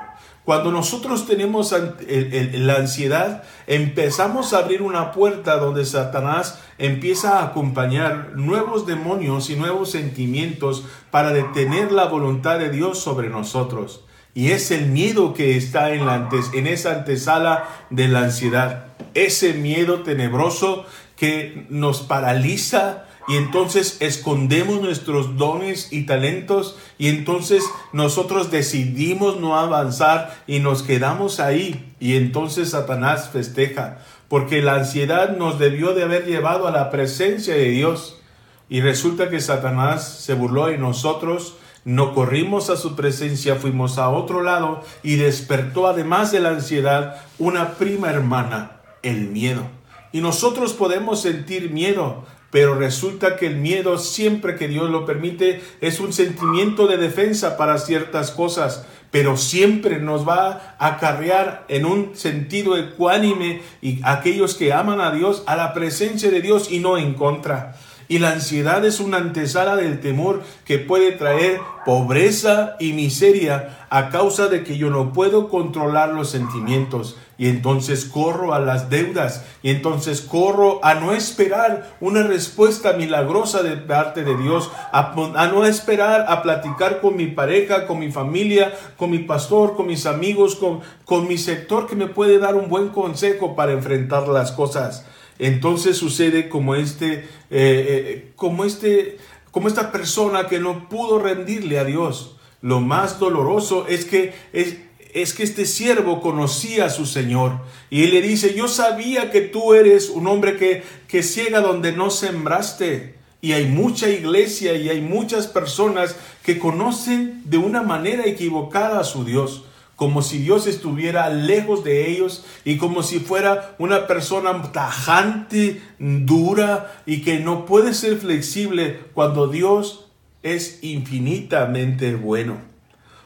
Cuando 0.47 0.71
nosotros 0.71 1.27
tenemos 1.27 1.75
la 2.07 2.77
ansiedad, 2.77 3.43
empezamos 3.67 4.53
a 4.53 4.59
abrir 4.59 4.81
una 4.81 5.11
puerta 5.11 5.57
donde 5.57 5.85
Satanás 5.85 6.61
empieza 6.79 7.41
a 7.41 7.47
acompañar 7.47 8.37
nuevos 8.37 8.87
demonios 8.87 9.51
y 9.51 9.57
nuevos 9.57 9.91
sentimientos 9.91 10.85
para 11.11 11.33
detener 11.33 11.91
la 11.91 12.05
voluntad 12.05 12.61
de 12.61 12.71
Dios 12.71 13.01
sobre 13.01 13.29
nosotros. 13.29 14.05
Y 14.35 14.53
es 14.53 14.71
el 14.71 14.87
miedo 14.87 15.35
que 15.35 15.57
está 15.57 15.93
en, 15.93 16.07
la 16.07 16.29
esa 16.53 16.93
antesala 16.93 17.65
de 17.91 18.07
la 18.07 18.21
ansiedad. 18.21 18.85
Ese 19.15 19.53
miedo 19.53 20.05
tenebroso 20.05 20.87
que 21.17 21.67
nos 21.71 22.03
paraliza, 22.03 23.06
y 23.29 23.37
entonces 23.37 23.97
escondemos 24.01 24.81
nuestros 24.81 25.37
dones 25.37 25.93
y 25.93 26.07
talentos 26.07 26.77
y 26.99 27.09
entonces 27.09 27.65
nosotros 27.93 28.51
decidimos 28.51 29.41
no 29.41 29.59
avanzar 29.59 30.37
y 30.47 30.61
nos 30.61 30.83
quedamos 30.83 31.41
ahí 31.41 31.93
y 31.99 32.17
entonces 32.17 32.71
Satanás 32.71 33.31
festeja 33.33 33.99
porque 34.29 34.63
la 34.63 34.75
ansiedad 34.75 35.37
nos 35.37 35.59
debió 35.59 35.95
de 35.95 36.05
haber 36.05 36.27
llevado 36.27 36.67
a 36.67 36.73
la 36.73 36.91
presencia 36.91 37.55
de 37.55 37.71
Dios 37.71 38.21
y 38.69 38.81
resulta 38.81 39.31
que 39.31 39.41
Satanás 39.41 40.21
se 40.21 40.35
burló 40.35 40.67
de 40.67 40.79
nosotros 40.79 41.57
no 41.87 42.15
corrimos 42.15 42.69
a 42.69 42.77
su 42.77 42.97
presencia, 42.97 43.55
fuimos 43.55 43.97
a 43.97 44.09
otro 44.09 44.43
lado 44.43 44.83
y 45.05 45.15
despertó 45.15 45.87
además 45.87 46.33
de 46.33 46.41
la 46.41 46.49
ansiedad 46.49 47.23
una 47.39 47.75
prima 47.75 48.11
hermana, 48.11 48.81
el 49.05 49.29
miedo. 49.29 49.63
Y 50.11 50.21
nosotros 50.21 50.73
podemos 50.73 51.23
sentir 51.23 51.71
miedo, 51.71 52.25
pero 52.57 52.75
resulta 52.75 53.37
que 53.37 53.49
el 53.49 53.57
miedo 53.57 53.99
siempre 53.99 54.57
que 54.57 54.67
Dios 54.67 54.89
lo 54.89 55.05
permite 55.05 55.61
es 55.83 56.01
un 56.01 56.15
sentimiento 56.15 56.87
de 56.87 56.97
defensa 56.97 57.59
para 57.59 57.77
ciertas 57.77 58.31
cosas, 58.31 58.87
pero 59.11 59.37
siempre 59.37 59.99
nos 59.99 60.27
va 60.27 60.77
a 60.79 60.87
acarrear 60.87 61.67
en 61.69 61.85
un 61.85 62.17
sentido 62.17 62.79
ecuánime 62.79 63.61
y 63.83 64.01
aquellos 64.05 64.55
que 64.55 64.73
aman 64.73 65.03
a 65.03 65.11
Dios 65.11 65.43
a 65.47 65.55
la 65.55 65.75
presencia 65.75 66.31
de 66.31 66.41
Dios 66.41 66.73
y 66.73 66.79
no 66.79 66.97
en 66.97 67.13
contra. 67.13 67.77
Y 68.09 68.19
la 68.19 68.31
ansiedad 68.31 68.85
es 68.85 69.01
una 69.01 69.17
antesala 69.17 69.77
del 69.77 70.01
temor 70.01 70.43
que 70.65 70.79
puede 70.79 71.13
traer 71.13 71.61
pobreza 71.85 72.77
y 72.79 72.93
miseria 72.93 73.87
a 73.91 74.11
causa 74.11 74.49
de 74.49 74.63
que 74.63 74.79
yo 74.79 74.91
no 74.91 75.13
puedo 75.13 75.49
controlar 75.49 76.11
los 76.11 76.31
sentimientos. 76.31 77.17
Y 77.39 77.49
entonces 77.49 78.05
corro 78.07 78.55
a 78.55 78.61
las 78.61 78.89
deudas. 78.89 79.45
Y 79.63 79.71
entonces 79.71 80.21
corro 80.21 80.83
a 80.85 80.95
no 80.95 81.13
esperar 81.13 81.97
una 82.01 82.23
respuesta 82.23 82.95
milagrosa 82.95 83.63
de 83.63 83.77
parte 83.77 84.25
de 84.25 84.37
Dios. 84.37 84.71
A, 84.93 85.13
no 85.53 85.65
esperar 85.65 86.27
a 86.29 86.43
platicar 86.43 87.01
con 87.01 87.17
mi 87.17 87.27
pareja, 87.27 87.87
con 87.87 87.99
mi 87.99 88.11
familia, 88.11 88.73
con 88.97 89.11
mi 89.11 89.19
pastor, 89.19 89.77
con 89.77 89.87
mis 89.87 90.07
amigos, 90.07 90.55
con, 90.55 90.81
con 91.05 91.29
mi 91.29 91.39
sector 91.39 91.87
que 91.87 91.97
me 91.97 92.07
puede 92.07 92.39
dar 92.39 92.55
un 92.55 92.69
buen 92.69 92.89
consejo 92.89 93.55
para 93.55 93.73
enfrentar 93.73 94.29
las 94.29 94.53
cosas 94.53 95.05
entonces 95.39 95.97
sucede 95.97 96.49
como 96.49 96.75
este, 96.75 97.15
eh, 97.15 97.25
eh, 97.51 98.33
como 98.37 98.65
este, 98.65 99.19
como 99.51 99.69
esta 99.69 99.93
persona 99.93 100.49
que 100.49 100.59
no 100.59 100.89
pudo 100.89 101.19
rendirle 101.19 101.79
a 101.79 101.85
Dios. 101.85 102.37
Lo 102.63 102.81
más 102.81 103.19
doloroso 103.19 103.87
es 103.89 104.05
que 104.05 104.35
es, 104.53 104.77
es 105.13 105.35
que 105.35 105.43
este 105.43 105.67
siervo 105.67 106.21
conocía 106.21 106.87
a 106.87 106.91
su 106.91 107.07
Señor 107.07 107.61
y 107.91 108.05
él 108.05 108.11
le 108.11 108.23
dice, 108.23 108.55
yo 108.55 108.69
sabía 108.69 109.31
que 109.31 109.43
tú 109.43 109.75
eres 109.75 110.11
un 110.11 110.27
hombre 110.27 110.57
que, 110.57 110.83
que 111.09 111.23
ciega 111.23 111.61
donde 111.61 111.93
no 111.93 112.11
sembraste. 112.11 113.15
Y 113.43 113.53
hay 113.53 113.67
mucha 113.67 114.09
iglesia 114.09 114.75
y 114.75 114.89
hay 114.89 115.01
muchas 115.01 115.47
personas 115.47 116.17
que 116.43 116.59
conocen 116.59 117.43
de 117.45 117.59
una 117.59 117.83
manera 117.83 118.25
equivocada 118.27 118.99
a 118.99 119.05
su 119.05 119.25
Dios 119.25 119.65
como 119.97 120.21
si 120.21 120.39
Dios 120.39 120.67
estuviera 120.67 121.31
lejos 121.31 121.83
de 121.83 122.11
ellos 122.11 122.45
y 122.65 122.77
como 122.77 123.03
si 123.03 123.19
fuera 123.19 123.75
una 123.79 124.07
persona 124.07 124.71
tajante, 124.71 125.81
dura 125.99 127.03
y 127.07 127.23
que 127.23 127.41
no 127.41 127.65
puede 127.65 127.95
ser 127.95 128.19
flexible 128.19 129.01
cuando 129.15 129.49
Dios 129.49 130.09
es 130.43 130.79
infinitamente 130.83 132.15
bueno. 132.15 132.59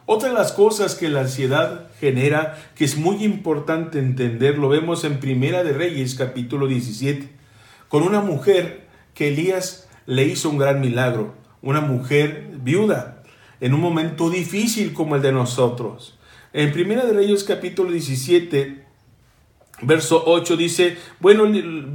Otra 0.06 0.28
de 0.30 0.34
las 0.34 0.52
cosas 0.52 0.94
que 0.94 1.08
la 1.08 1.20
ansiedad 1.20 1.88
genera, 2.00 2.56
que 2.76 2.84
es 2.84 2.96
muy 2.96 3.24
importante 3.24 3.98
entender, 3.98 4.56
lo 4.56 4.68
vemos 4.68 5.04
en 5.04 5.20
Primera 5.20 5.62
de 5.62 5.72
Reyes 5.72 6.14
capítulo 6.14 6.66
17, 6.66 7.28
con 7.88 8.04
una 8.04 8.20
mujer 8.20 8.88
que 9.14 9.28
Elías 9.28 9.88
le 10.06 10.24
hizo 10.24 10.50
un 10.50 10.58
gran 10.58 10.80
milagro, 10.80 11.34
una 11.62 11.80
mujer 11.80 12.50
viuda, 12.62 13.22
en 13.60 13.74
un 13.74 13.80
momento 13.80 14.30
difícil 14.30 14.92
como 14.92 15.16
el 15.16 15.22
de 15.22 15.32
nosotros. 15.32 16.18
En 16.52 16.72
Primera 16.72 17.06
de 17.06 17.12
Reyes 17.12 17.44
capítulo 17.44 17.92
17, 17.92 18.82
verso 19.82 20.24
8 20.26 20.56
dice, 20.56 20.96
bueno, 21.20 21.44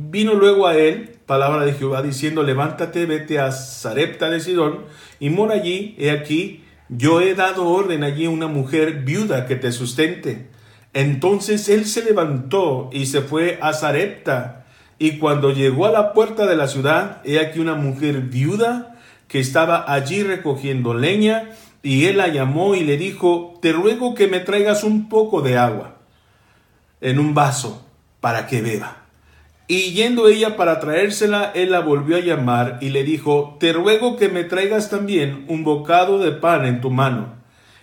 vino 0.09 0.33
luego 0.33 0.65
a 0.65 0.77
él 0.77 1.17
palabra 1.25 1.65
de 1.65 1.73
Jehová 1.73 2.01
diciendo, 2.01 2.41
levántate, 2.41 3.05
vete 3.05 3.37
a 3.37 3.51
Sarepta 3.51 4.29
de 4.29 4.39
Sidón 4.39 4.85
y 5.19 5.29
mora 5.29 5.55
allí, 5.55 5.93
he 5.99 6.09
aquí, 6.09 6.63
yo 6.87 7.19
he 7.19 7.35
dado 7.35 7.67
orden 7.67 8.05
allí 8.05 8.27
a 8.27 8.29
una 8.29 8.47
mujer 8.47 9.01
viuda 9.03 9.45
que 9.45 9.57
te 9.57 9.73
sustente. 9.73 10.47
Entonces 10.93 11.67
él 11.67 11.85
se 11.85 12.05
levantó 12.05 12.89
y 12.93 13.07
se 13.07 13.21
fue 13.21 13.59
a 13.61 13.73
Sarepta. 13.73 14.65
Y 14.97 15.17
cuando 15.17 15.51
llegó 15.51 15.85
a 15.85 15.91
la 15.91 16.13
puerta 16.13 16.45
de 16.45 16.55
la 16.55 16.69
ciudad, 16.69 17.21
he 17.25 17.39
aquí 17.39 17.59
una 17.59 17.75
mujer 17.75 18.21
viuda 18.21 18.95
que 19.27 19.39
estaba 19.39 19.91
allí 19.91 20.23
recogiendo 20.23 20.93
leña 20.93 21.49
y 21.85 22.07
él 22.07 22.17
la 22.17 22.29
llamó 22.29 22.73
y 22.73 22.83
le 22.83 22.97
dijo, 22.97 23.59
te 23.61 23.71
ruego 23.71 24.15
que 24.15 24.27
me 24.27 24.39
traigas 24.39 24.83
un 24.83 25.07
poco 25.07 25.43
de 25.43 25.55
agua 25.55 25.97
en 26.99 27.19
un 27.19 27.35
vaso 27.35 27.85
para 28.21 28.47
que 28.47 28.63
beba. 28.63 29.03
Y 29.67 29.93
yendo 29.93 30.27
ella 30.27 30.57
para 30.57 30.79
traérsela, 30.79 31.51
él 31.53 31.69
la 31.69 31.81
volvió 31.81 32.15
a 32.15 32.21
llamar 32.21 32.79
y 32.81 32.89
le 32.89 33.03
dijo, 33.03 33.57
te 33.59 33.71
ruego 33.71 34.17
que 34.17 34.29
me 34.29 34.43
traigas 34.43 34.89
también 34.89 35.45
un 35.47 35.63
bocado 35.63 36.17
de 36.17 36.31
pan 36.31 36.65
en 36.65 36.81
tu 36.81 36.89
mano. 36.89 37.35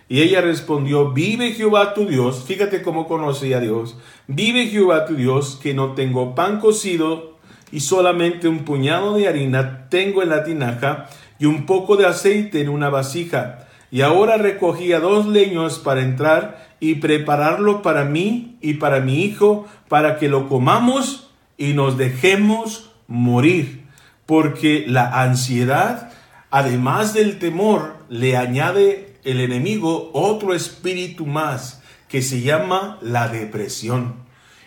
Y 0.09 0.21
ella 0.21 0.41
respondió, 0.41 1.13
vive 1.13 1.53
Jehová 1.53 1.93
tu 1.93 2.05
Dios, 2.05 2.43
fíjate 2.45 2.81
cómo 2.81 3.07
conocía 3.07 3.59
a 3.59 3.61
Dios, 3.61 3.97
vive 4.27 4.67
Jehová 4.67 5.05
tu 5.05 5.15
Dios, 5.15 5.57
que 5.63 5.73
no 5.73 5.93
tengo 5.93 6.35
pan 6.35 6.59
cocido 6.59 7.37
y 7.71 7.79
solamente 7.79 8.49
un 8.49 8.65
puñado 8.65 9.13
de 9.13 9.29
harina 9.29 9.87
tengo 9.87 10.21
en 10.21 10.27
la 10.27 10.43
tinaja 10.43 11.07
y 11.39 11.45
un 11.45 11.65
poco 11.65 11.95
de 11.95 12.05
aceite 12.05 12.59
en 12.59 12.67
una 12.67 12.89
vasija 12.89 13.69
y 13.93 14.01
ahora 14.01 14.37
recogía 14.37 14.99
dos 14.99 15.27
leños 15.27 15.77
para 15.77 16.01
entrar 16.01 16.75
y 16.79 16.95
prepararlo 16.95 17.83
para 17.83 18.05
mí 18.05 18.57
y 18.59 18.73
para 18.73 19.01
mi 19.01 19.21
hijo, 19.21 19.67
para 19.87 20.17
que 20.17 20.29
lo 20.29 20.49
comamos 20.49 21.29
y 21.59 21.73
nos 21.73 21.95
dejemos 21.95 22.89
morir. 23.05 23.83
Porque 24.25 24.85
la 24.87 25.21
ansiedad, 25.21 26.11
además 26.49 27.13
del 27.13 27.37
temor, 27.37 27.97
le 28.09 28.35
añade 28.35 29.19
el 29.25 29.39
enemigo 29.39 30.09
otro 30.13 30.55
espíritu 30.55 31.27
más, 31.27 31.83
que 32.09 32.23
se 32.23 32.41
llama 32.41 32.97
la 32.99 33.27
depresión. 33.27 34.15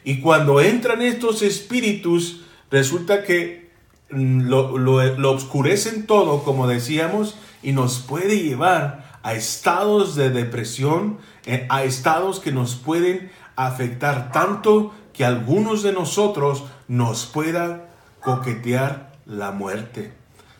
Y 0.05 0.21
cuando 0.21 0.61
entran 0.61 1.03
estos 1.03 1.43
espíritus, 1.43 2.43
resulta 2.71 3.25
que 3.25 3.73
mm, 4.09 4.43
lo, 4.43 4.79
lo, 4.79 5.03
lo 5.17 5.33
oscurecen 5.33 6.07
todo, 6.07 6.45
como 6.45 6.69
decíamos, 6.69 7.37
y 7.61 7.73
nos 7.73 7.99
puede 7.99 8.39
llevar 8.39 9.06
a 9.27 9.35
estados 9.35 10.15
de 10.15 10.31
depresión, 10.31 11.19
eh, 11.47 11.67
a 11.69 11.83
estados 11.83 12.39
que 12.39 12.53
nos 12.53 12.77
pueden 12.77 13.33
afectar 13.57 14.31
tanto 14.31 14.95
que 15.13 15.25
algunos 15.25 15.83
de 15.83 15.93
nosotros 15.93 16.63
nos 16.87 17.27
pueda 17.27 17.89
coquetear 18.21 19.15
la 19.27 19.51
muerte. 19.51 20.13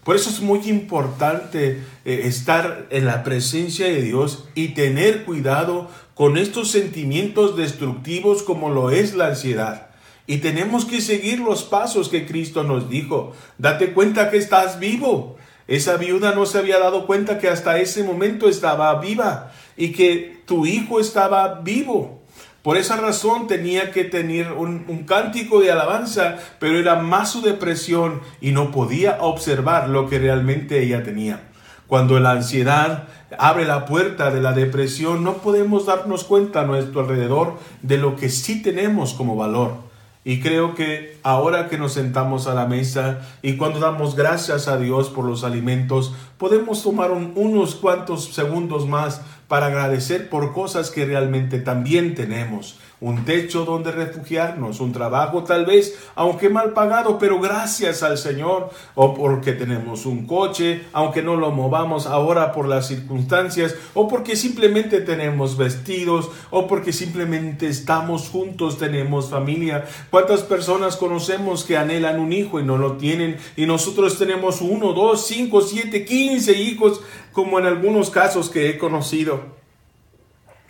Por 0.03 0.17
eso 0.17 0.31
es 0.31 0.41
muy 0.41 0.69
importante 0.69 1.85
eh, 2.05 2.23
estar 2.25 2.89
en 2.91 3.07
la 3.07 3.23
presencia 3.23 3.87
de 3.87 4.03
Dios 4.03 4.49
y 4.57 4.75
tener 4.75 5.25
cuidado 5.25 5.89
con 6.17 6.37
estos 6.37 6.69
sentimientos 6.73 7.57
destructivos 7.57 8.43
como 8.43 8.71
lo 8.71 8.91
es 8.91 9.15
la 9.15 9.29
ansiedad. 9.29 9.91
Y 10.27 10.39
tenemos 10.39 10.87
que 10.87 11.01
seguir 11.01 11.39
los 11.39 11.63
pasos 11.63 12.09
que 12.09 12.27
Cristo 12.27 12.65
nos 12.65 12.91
dijo. 12.91 13.33
Date 13.59 13.93
cuenta 13.93 14.29
que 14.29 14.39
estás 14.39 14.81
vivo. 14.81 15.37
Esa 15.69 15.97
viuda 15.97 16.33
no 16.33 16.47
se 16.47 16.59
había 16.59 16.79
dado 16.79 17.07
cuenta 17.07 17.39
que 17.39 17.49
hasta 17.49 17.79
ese 17.79 18.05
momento 18.05 18.49
estaba 18.49 18.99
viva 19.01 19.53
y 19.77 19.93
que 19.93 20.43
tu 20.47 20.65
hijo 20.67 21.01
estaba 21.01 21.61
vivo. 21.61 22.23
Por 22.63 22.77
esa 22.77 22.97
razón 22.97 23.47
tenía 23.47 23.93
que 23.93 24.05
tener 24.05 24.53
un, 24.53 25.05
cántico 25.07 25.61
de 25.61 25.71
alabanza, 25.71 26.39
pero 26.59 26.79
era 26.79 26.97
más 26.97 27.31
su 27.31 27.41
depresión 27.41 28.21
y 28.41 28.51
no 28.51 28.73
podía 28.73 29.19
observar 29.21 29.89
lo 29.89 30.09
que 30.09 30.19
realmente 30.19 30.83
ella 30.83 31.05
tenía. 31.05 31.43
Cuando 31.87 32.19
la 32.19 32.33
ansiedad 32.33 33.05
abre 33.39 33.67
la 33.67 33.87
puerta 33.87 34.33
de 34.33 34.41
la 34.41 34.53
depresión, 34.53 35.23
no 35.23 35.35
podemos 35.35 35.87
darnos 35.87 36.25
cuenta 36.25 36.63
a 36.63 36.65
nuestro 36.65 37.03
alrededor 37.03 37.59
de 37.83 37.99
lo 37.99 38.17
que 38.17 38.31
sí 38.31 38.63
tenemos 38.63 39.15
como 39.15 39.37
valor. 39.37 39.86
Y 40.29 40.41
creo 40.41 40.75
que 40.75 41.21
ahora 41.23 41.69
que 41.69 41.79
nos 41.79 41.93
sentamos 41.93 42.49
a 42.49 42.55
la 42.55 42.67
mesa 42.67 43.21
y 43.43 43.57
cuando 43.57 43.79
damos 43.79 44.17
gracias 44.17 44.67
a 44.67 44.77
Dios 44.77 45.09
por 45.09 45.25
los 45.25 45.45
alimentos, 45.45 46.17
podemos 46.37 46.83
tomar 46.83 47.13
unos 47.13 47.77
cuantos 47.77 48.35
segundos 48.35 48.89
más 48.89 49.21
para 49.47 49.67
agradecer 49.67 50.29
por 50.29 50.53
cosas 50.53 50.91
que 50.91 51.05
realmente 51.05 51.61
también 51.61 52.17
tenemos 52.17 52.77
un 53.01 53.25
techo 53.25 53.65
donde 53.65 53.93
refugiarnos, 53.93 54.81
un 54.81 54.93
trabajo 54.93 55.45
tal 55.45 55.67
vez, 55.67 55.99
aunque 56.15 56.49
mal 56.49 56.73
pagado, 56.73 57.19
pero 57.19 57.41
gracias 57.41 58.03
al 58.03 58.17
Señor, 58.17 58.71
o 58.95 59.15
porque 59.15 59.53
tenemos 59.53 60.07
un 60.07 60.27
coche, 60.27 60.85
aunque 60.93 61.23
no 61.23 61.37
lo 61.37 61.51
movamos 61.51 62.07
ahora 62.07 62.53
por 62.53 62.67
las 62.67 62.89
circunstancias, 62.89 63.75
o 63.95 64.09
porque 64.09 64.35
simplemente 64.35 65.01
tenemos 65.01 65.57
vestidos, 65.57 66.31
o 66.51 66.67
porque 66.67 66.93
simplemente 66.93 67.69
estamos 67.69 68.29
juntos, 68.29 68.79
tenemos 68.79 69.29
familia. 69.31 69.85
¿Cuántas 70.11 70.43
personas 70.43 70.97
conocemos 70.97 71.65
que 71.65 71.77
anhelan 71.77 72.19
un 72.19 72.33
hijo 72.33 72.61
y 72.61 72.65
no 72.65 72.79
lo 72.79 72.93
tienen? 72.93 73.37
Y 73.57 73.67
nosotros 73.67 74.19
tenemos 74.19 74.61
uno, 74.63 74.93
dos, 74.93 75.27
cinco, 75.27 75.61
siete, 75.61 76.05
quince 76.05 76.53
hijos, 76.53 77.03
como 77.33 77.59
en 77.59 77.67
algunos 77.67 78.09
casos 78.09 78.49
que 78.49 78.71
he 78.71 78.79
conocido. 78.79 79.56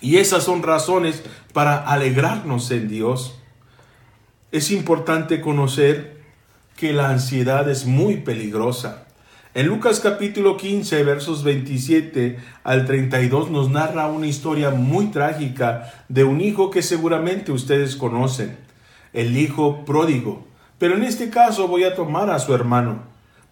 Y 0.01 0.17
esas 0.19 0.45
son 0.45 0.63
razones 0.63 1.23
para 1.53 1.77
alegrarnos 1.79 2.71
en 2.71 2.89
Dios. 2.89 3.41
Es 4.53 4.71
importante 4.71 5.41
conocer 5.41 6.21
que 6.77 6.93
la 6.93 7.09
ansiedad 7.09 7.69
es 7.71 7.87
muy 7.87 8.19
peligrosa. 8.19 9.07
En 9.55 9.69
Lucas 9.69 10.01
capítulo 10.01 10.59
15, 10.59 11.03
versos 11.03 11.43
27 11.43 12.39
al 12.63 12.85
32 12.85 13.51
nos 13.51 13.71
narra 13.71 14.07
una 14.07 14.27
historia 14.27 14.69
muy 14.69 15.07
trágica 15.07 15.91
de 16.11 16.25
un 16.25 16.43
hijo 16.43 16.71
que 16.71 16.83
seguramente 16.83 17.53
ustedes 17.53 17.97
conocen, 17.97 18.59
el 19.15 19.35
hijo 19.39 19.87
pródigo. 19.87 20.47
Pero 20.79 20.95
en 20.95 21.05
este 21.05 21.31
caso 21.31 21.69
voy 21.69 21.85
a 21.85 21.95
tomar 21.95 22.29
a 22.29 22.39
su 22.39 22.55
hermano, 22.55 23.05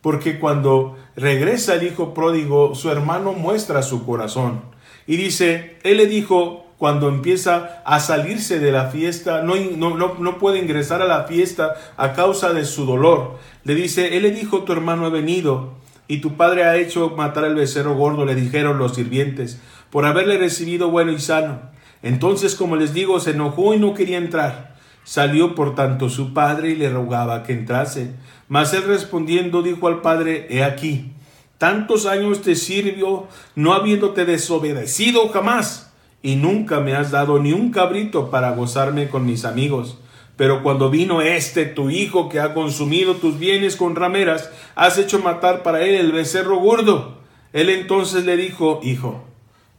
porque 0.02 0.38
cuando 0.38 0.98
regresa 1.16 1.74
el 1.76 1.84
hijo 1.84 2.12
pródigo, 2.12 2.74
su 2.74 2.90
hermano 2.90 3.32
muestra 3.32 3.80
su 3.80 4.04
corazón. 4.04 4.73
Y 5.06 5.16
dice, 5.16 5.76
él 5.82 5.98
le 5.98 6.06
dijo, 6.06 6.64
cuando 6.78 7.08
empieza 7.08 7.82
a 7.84 8.00
salirse 8.00 8.58
de 8.58 8.72
la 8.72 8.86
fiesta, 8.86 9.42
no, 9.42 9.54
no, 9.56 10.14
no, 10.18 10.38
puede 10.38 10.58
ingresar 10.58 11.02
a 11.02 11.06
la 11.06 11.24
fiesta 11.24 11.74
a 11.96 12.12
causa 12.12 12.52
de 12.52 12.64
su 12.64 12.84
dolor. 12.84 13.38
Le 13.64 13.74
dice, 13.74 14.16
él 14.16 14.22
le 14.22 14.30
dijo, 14.32 14.64
tu 14.64 14.72
hermano 14.72 15.06
ha 15.06 15.10
venido 15.10 15.74
y 16.08 16.18
tu 16.18 16.36
padre 16.36 16.64
ha 16.64 16.76
hecho 16.76 17.10
matar 17.16 17.44
al 17.44 17.54
becerro 17.54 17.94
gordo, 17.94 18.24
le 18.24 18.34
dijeron 18.34 18.78
los 18.78 18.94
sirvientes, 18.94 19.60
por 19.90 20.04
haberle 20.04 20.36
recibido 20.36 20.90
bueno 20.90 21.12
y 21.12 21.20
sano. 21.20 21.60
Entonces, 22.02 22.54
como 22.54 22.76
les 22.76 22.92
digo, 22.92 23.18
se 23.20 23.30
enojó 23.30 23.72
y 23.72 23.78
no 23.78 23.94
quería 23.94 24.18
entrar. 24.18 24.74
Salió 25.04 25.54
por 25.54 25.74
tanto 25.74 26.10
su 26.10 26.34
padre 26.34 26.70
y 26.70 26.76
le 26.76 26.90
rogaba 26.90 27.42
que 27.42 27.52
entrase. 27.52 28.10
Mas 28.48 28.74
él 28.74 28.82
respondiendo 28.82 29.62
dijo 29.62 29.88
al 29.88 30.02
padre, 30.02 30.46
He 30.50 30.64
aquí, 30.64 31.12
tantos 31.58 32.06
años 32.06 32.42
te 32.42 32.56
sirvió, 32.56 33.28
no 33.54 33.74
habiéndote 33.74 34.24
desobedecido 34.24 35.28
jamás, 35.28 35.92
y 36.22 36.36
nunca 36.36 36.80
me 36.80 36.94
has 36.94 37.10
dado 37.10 37.38
ni 37.38 37.52
un 37.52 37.70
cabrito 37.70 38.30
para 38.30 38.52
gozarme 38.52 39.08
con 39.08 39.26
mis 39.26 39.44
amigos. 39.44 39.98
Pero 40.36 40.62
cuando 40.62 40.90
vino 40.90 41.22
este 41.22 41.64
tu 41.64 41.90
hijo 41.90 42.28
que 42.28 42.40
ha 42.40 42.54
consumido 42.54 43.16
tus 43.16 43.38
bienes 43.38 43.76
con 43.76 43.94
rameras, 43.94 44.50
has 44.74 44.98
hecho 44.98 45.20
matar 45.20 45.62
para 45.62 45.82
él 45.82 45.94
el 45.94 46.12
becerro 46.12 46.58
gordo. 46.58 47.18
Él 47.52 47.70
entonces 47.70 48.24
le 48.24 48.36
dijo, 48.36 48.80
Hijo, 48.82 49.22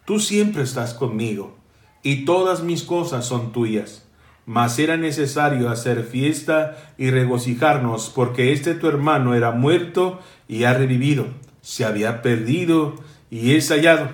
tú 0.05 0.19
siempre 0.19 0.63
estás 0.63 0.93
conmigo, 0.93 1.57
y 2.03 2.25
todas 2.25 2.63
mis 2.63 2.83
cosas 2.83 3.25
son 3.25 3.51
tuyas. 3.51 4.07
Mas 4.45 4.77
era 4.77 4.95
necesario 4.95 5.69
hacer 5.69 6.03
fiesta 6.03 6.77
y 6.97 7.09
regocijarnos, 7.09 8.11
porque 8.13 8.53
este 8.53 8.75
tu 8.75 8.87
hermano 8.87 9.33
era 9.33 9.51
muerto 9.51 10.19
y 10.47 10.65
ha 10.65 10.73
revivido, 10.75 11.25
se 11.65 11.83
había 11.83 12.21
perdido 12.21 12.93
y 13.31 13.55
es 13.55 13.69
hallado. 13.69 14.09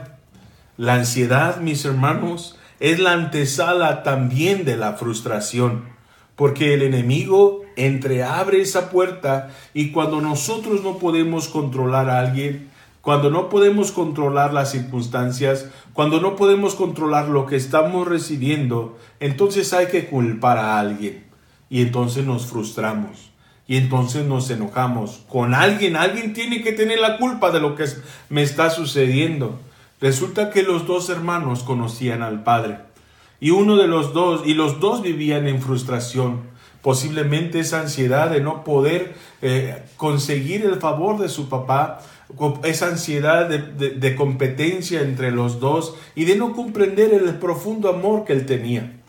La 0.78 0.94
ansiedad, 0.94 1.58
mis 1.58 1.84
hermanos, 1.84 2.58
es 2.80 3.00
la 3.00 3.12
antesala 3.12 4.04
también 4.04 4.64
de 4.64 4.78
la 4.78 4.94
frustración 4.94 5.92
porque 6.36 6.74
el 6.74 6.82
enemigo 6.82 7.62
entreabre 7.76 8.62
esa 8.62 8.90
puerta 8.90 9.52
y 9.74 9.92
cuando 9.92 10.22
nosotros 10.22 10.82
no 10.82 10.98
podemos 10.98 11.48
controlar 11.50 12.10
a 12.10 12.20
alguien, 12.20 12.70
cuando 13.02 13.30
no 13.30 13.50
podemos 13.50 13.92
controlar 13.92 14.54
las 14.54 14.72
circunstancias, 14.72 15.68
cuando 15.94 16.22
no 16.22 16.36
podemos 16.36 16.76
controlar 16.76 17.28
lo 17.28 17.46
que 17.48 17.58
estamos 17.58 18.08
recibiendo, 18.08 18.98
entonces 19.20 19.74
hay 19.74 19.88
que 19.88 20.08
culpar 20.08 20.58
a 20.58 20.80
alguien 20.80 21.26
y 21.70 21.82
entonces 21.82 22.26
nos 22.26 22.46
frustramos. 22.46 23.31
Y 23.72 23.78
entonces 23.78 24.26
nos 24.26 24.50
enojamos 24.50 25.22
con 25.30 25.54
alguien. 25.54 25.96
Alguien 25.96 26.34
tiene 26.34 26.62
que 26.62 26.74
tener 26.74 27.00
la 27.00 27.18
culpa 27.18 27.52
de 27.52 27.62
lo 27.62 27.74
que 27.76 27.86
me 28.28 28.42
está 28.44 28.70
sucediendo. 28.70 29.62
Resulta 30.02 30.50
que 30.50 30.64
los 30.64 30.86
dos 30.86 31.10
hermanos 31.10 31.64
conocían 31.64 32.22
al 32.22 32.44
Padre 32.44 32.80
y 33.40 33.52
uno 33.52 33.78
de 33.78 33.88
los 33.88 34.12
dos, 34.12 34.42
y 34.46 34.56
los 34.56 34.82
dos 34.82 35.02
vivían 35.02 35.48
en 35.48 35.62
frustración, 35.62 36.42
posiblemente 36.82 37.62
esa 37.62 37.80
ansiedad 37.80 38.30
de 38.30 38.42
no 38.42 38.66
poder 38.66 39.16
eh, 39.42 39.82
conseguir 39.96 40.66
el 40.66 40.76
favor 40.82 41.18
de 41.18 41.30
su 41.30 41.48
papá, 41.48 42.02
esa 42.66 42.88
ansiedad 42.88 43.48
de 43.48 44.16
competencia 44.18 45.00
entre 45.00 45.32
los 45.32 45.62
dos 45.62 45.96
y 46.14 46.26
de 46.26 46.36
no 46.36 46.52
comprender 46.58 47.14
el 47.14 47.36
profundo 47.36 47.88
amor 47.88 48.26
que 48.26 48.34
él 48.34 48.46
tenía. 48.46 49.01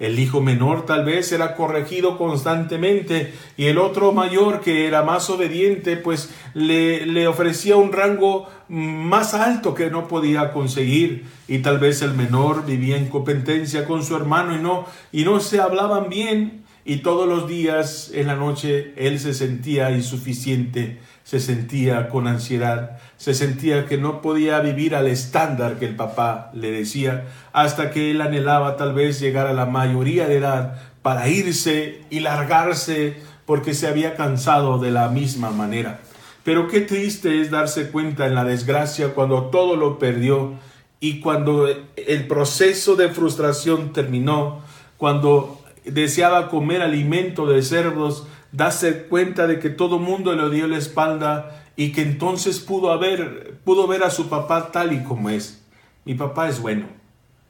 El 0.00 0.18
hijo 0.18 0.40
menor 0.40 0.86
tal 0.86 1.04
vez 1.04 1.30
era 1.30 1.54
corregido 1.54 2.16
constantemente 2.16 3.34
y 3.58 3.66
el 3.66 3.76
otro 3.78 4.12
mayor 4.12 4.62
que 4.62 4.86
era 4.86 5.02
más 5.02 5.28
obediente 5.28 5.98
pues 5.98 6.30
le, 6.54 7.04
le, 7.04 7.28
ofrecía 7.28 7.76
un 7.76 7.92
rango 7.92 8.48
más 8.68 9.34
alto 9.34 9.74
que 9.74 9.90
no 9.90 10.08
podía 10.08 10.52
conseguir. 10.52 11.26
Y 11.46 11.58
tal 11.58 11.78
vez 11.78 12.00
el 12.00 12.14
menor 12.14 12.64
vivía 12.64 12.96
en 12.96 13.08
competencia 13.08 13.84
con 13.84 14.02
su 14.02 14.16
hermano 14.16 14.56
y 14.56 14.58
no 14.58 14.86
y 15.12 15.24
no 15.24 15.38
se 15.38 15.60
hablaban 15.60 16.08
bien 16.08 16.64
y 16.90 16.98
todos 16.98 17.28
los 17.28 17.46
días 17.46 18.10
en 18.14 18.26
la 18.26 18.34
noche 18.34 18.92
él 18.96 19.20
se 19.20 19.32
sentía 19.32 19.90
insuficiente 19.90 20.98
se 21.30 21.38
sentía 21.38 22.08
con 22.08 22.26
ansiedad, 22.26 22.98
se 23.16 23.34
sentía 23.34 23.86
que 23.86 23.96
no 23.96 24.20
podía 24.20 24.58
vivir 24.58 24.96
al 24.96 25.06
estándar 25.06 25.78
que 25.78 25.86
el 25.86 25.94
papá 25.94 26.50
le 26.54 26.72
decía, 26.72 27.28
hasta 27.52 27.92
que 27.92 28.10
él 28.10 28.20
anhelaba 28.20 28.76
tal 28.76 28.94
vez 28.94 29.20
llegar 29.20 29.46
a 29.46 29.52
la 29.52 29.64
mayoría 29.64 30.26
de 30.26 30.38
edad 30.38 30.80
para 31.02 31.28
irse 31.28 32.00
y 32.10 32.18
largarse 32.18 33.18
porque 33.46 33.74
se 33.74 33.86
había 33.86 34.16
cansado 34.16 34.78
de 34.78 34.90
la 34.90 35.08
misma 35.08 35.50
manera. 35.50 36.00
Pero 36.42 36.66
qué 36.66 36.80
triste 36.80 37.40
es 37.40 37.52
darse 37.52 37.90
cuenta 37.92 38.26
en 38.26 38.34
la 38.34 38.42
desgracia 38.42 39.14
cuando 39.14 39.50
todo 39.50 39.76
lo 39.76 40.00
perdió 40.00 40.54
y 40.98 41.20
cuando 41.20 41.68
el 41.68 42.26
proceso 42.26 42.96
de 42.96 43.08
frustración 43.08 43.92
terminó, 43.92 44.62
cuando 44.96 45.59
deseaba 45.84 46.48
comer 46.48 46.82
alimento 46.82 47.46
de 47.46 47.62
cerdos, 47.62 48.26
darse 48.52 49.04
cuenta 49.04 49.46
de 49.46 49.58
que 49.58 49.70
todo 49.70 49.98
mundo 49.98 50.34
le 50.34 50.54
dio 50.54 50.66
la 50.66 50.78
espalda 50.78 51.64
y 51.76 51.92
que 51.92 52.02
entonces 52.02 52.60
pudo, 52.60 52.92
haber, 52.92 53.58
pudo 53.64 53.86
ver 53.86 54.02
a 54.02 54.10
su 54.10 54.28
papá 54.28 54.70
tal 54.72 54.92
y 54.92 55.02
como 55.02 55.30
es. 55.30 55.64
Mi 56.04 56.14
papá 56.14 56.48
es 56.48 56.60
bueno 56.60 56.86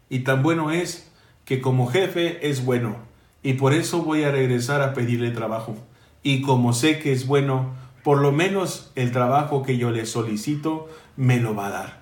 y 0.09 0.21
tan 0.21 0.43
bueno 0.43 0.71
es 0.71 1.11
que 1.45 1.61
como 1.61 1.87
jefe 1.87 2.49
es 2.49 2.65
bueno 2.65 2.97
y 3.43 3.55
por 3.55 3.73
eso 3.73 4.03
voy 4.03 4.25
a 4.25 4.31
regresar 4.31 4.83
a 4.83 4.93
pedirle 4.93 5.31
trabajo. 5.31 5.77
Y 6.23 6.43
como 6.43 6.75
sé 6.75 6.99
que 6.99 7.13
es 7.13 7.27
bueno, 7.27 7.75
por 8.03 8.19
lo 8.19 8.33
menos 8.33 8.93
el 8.97 9.13
trabajo 9.13 9.63
que 9.63 9.79
yo 9.79 9.91
le 9.91 10.05
solicito 10.05 10.89
me 11.17 11.41
lo 11.41 11.55
va 11.55 11.69
a 11.69 11.71
dar. 11.71 12.01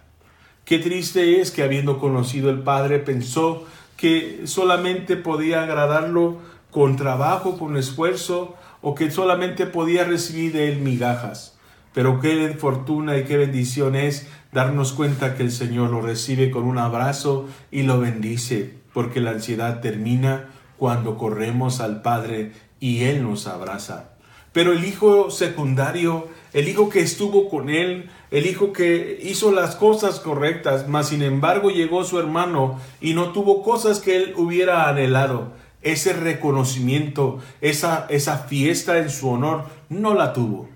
Qué 0.65 0.79
triste 0.79 1.41
es 1.41 1.51
que 1.51 1.63
habiendo 1.63 1.99
conocido 1.99 2.51
el 2.51 2.61
Padre 2.61 2.99
pensó 2.99 3.67
que 3.99 4.43
solamente 4.45 5.17
podía 5.17 5.65
agradarlo 5.65 6.39
con 6.71 6.97
trabajo, 6.97 7.59
con 7.59 7.77
esfuerzo, 7.77 8.55
o 8.81 8.95
que 8.95 9.11
solamente 9.11 9.67
podía 9.67 10.05
recibir 10.05 10.53
de 10.53 10.73
él 10.73 10.79
migajas. 10.79 11.59
Pero 11.93 12.21
qué 12.21 12.57
fortuna 12.59 13.19
y 13.19 13.25
qué 13.25 13.37
bendición 13.37 13.97
es 13.97 14.29
darnos 14.53 14.93
cuenta 14.93 15.35
que 15.35 15.43
el 15.43 15.51
Señor 15.51 15.91
lo 15.91 16.01
recibe 16.01 16.51
con 16.51 16.63
un 16.63 16.79
abrazo 16.79 17.49
y 17.73 17.83
lo 17.83 17.99
bendice, 17.99 18.75
porque 18.95 19.21
la 19.21 19.33
ansiedad 19.33 19.81
termina 19.81 20.49
cuando 20.77 21.19
corremos 21.19 21.81
al 21.81 22.03
Padre 22.03 22.53
y 22.79 23.03
Él 23.03 23.25
nos 23.25 23.49
abraza. 23.49 24.11
Pero 24.53 24.73
el 24.73 24.85
hijo 24.85 25.31
secundario, 25.31 26.29
el 26.53 26.69
hijo 26.69 26.89
que 26.89 27.01
estuvo 27.01 27.49
con 27.49 27.71
él, 27.71 28.11
el 28.31 28.47
hijo 28.47 28.73
que 28.73 29.19
hizo 29.23 29.53
las 29.53 29.77
cosas 29.77 30.21
correctas, 30.21 30.89
mas 30.89 31.09
sin 31.09 31.23
embargo 31.23 31.71
llegó 31.71 32.05
su 32.05 32.19
hermano 32.19 32.81
y 33.01 33.15
no 33.15 33.33
tuvo 33.33 33.63
cosas 33.63 34.01
que 34.01 34.17
él 34.17 34.35
hubiera 34.37 34.89
anhelado 34.89 35.53
ese 35.83 36.13
reconocimiento, 36.13 37.39
esa, 37.61 38.07
esa 38.09 38.39
fiesta 38.39 38.99
en 38.99 39.11
su 39.11 39.29
honor, 39.29 39.65
no 39.89 40.15
la 40.15 40.33
tuvo. 40.33 40.69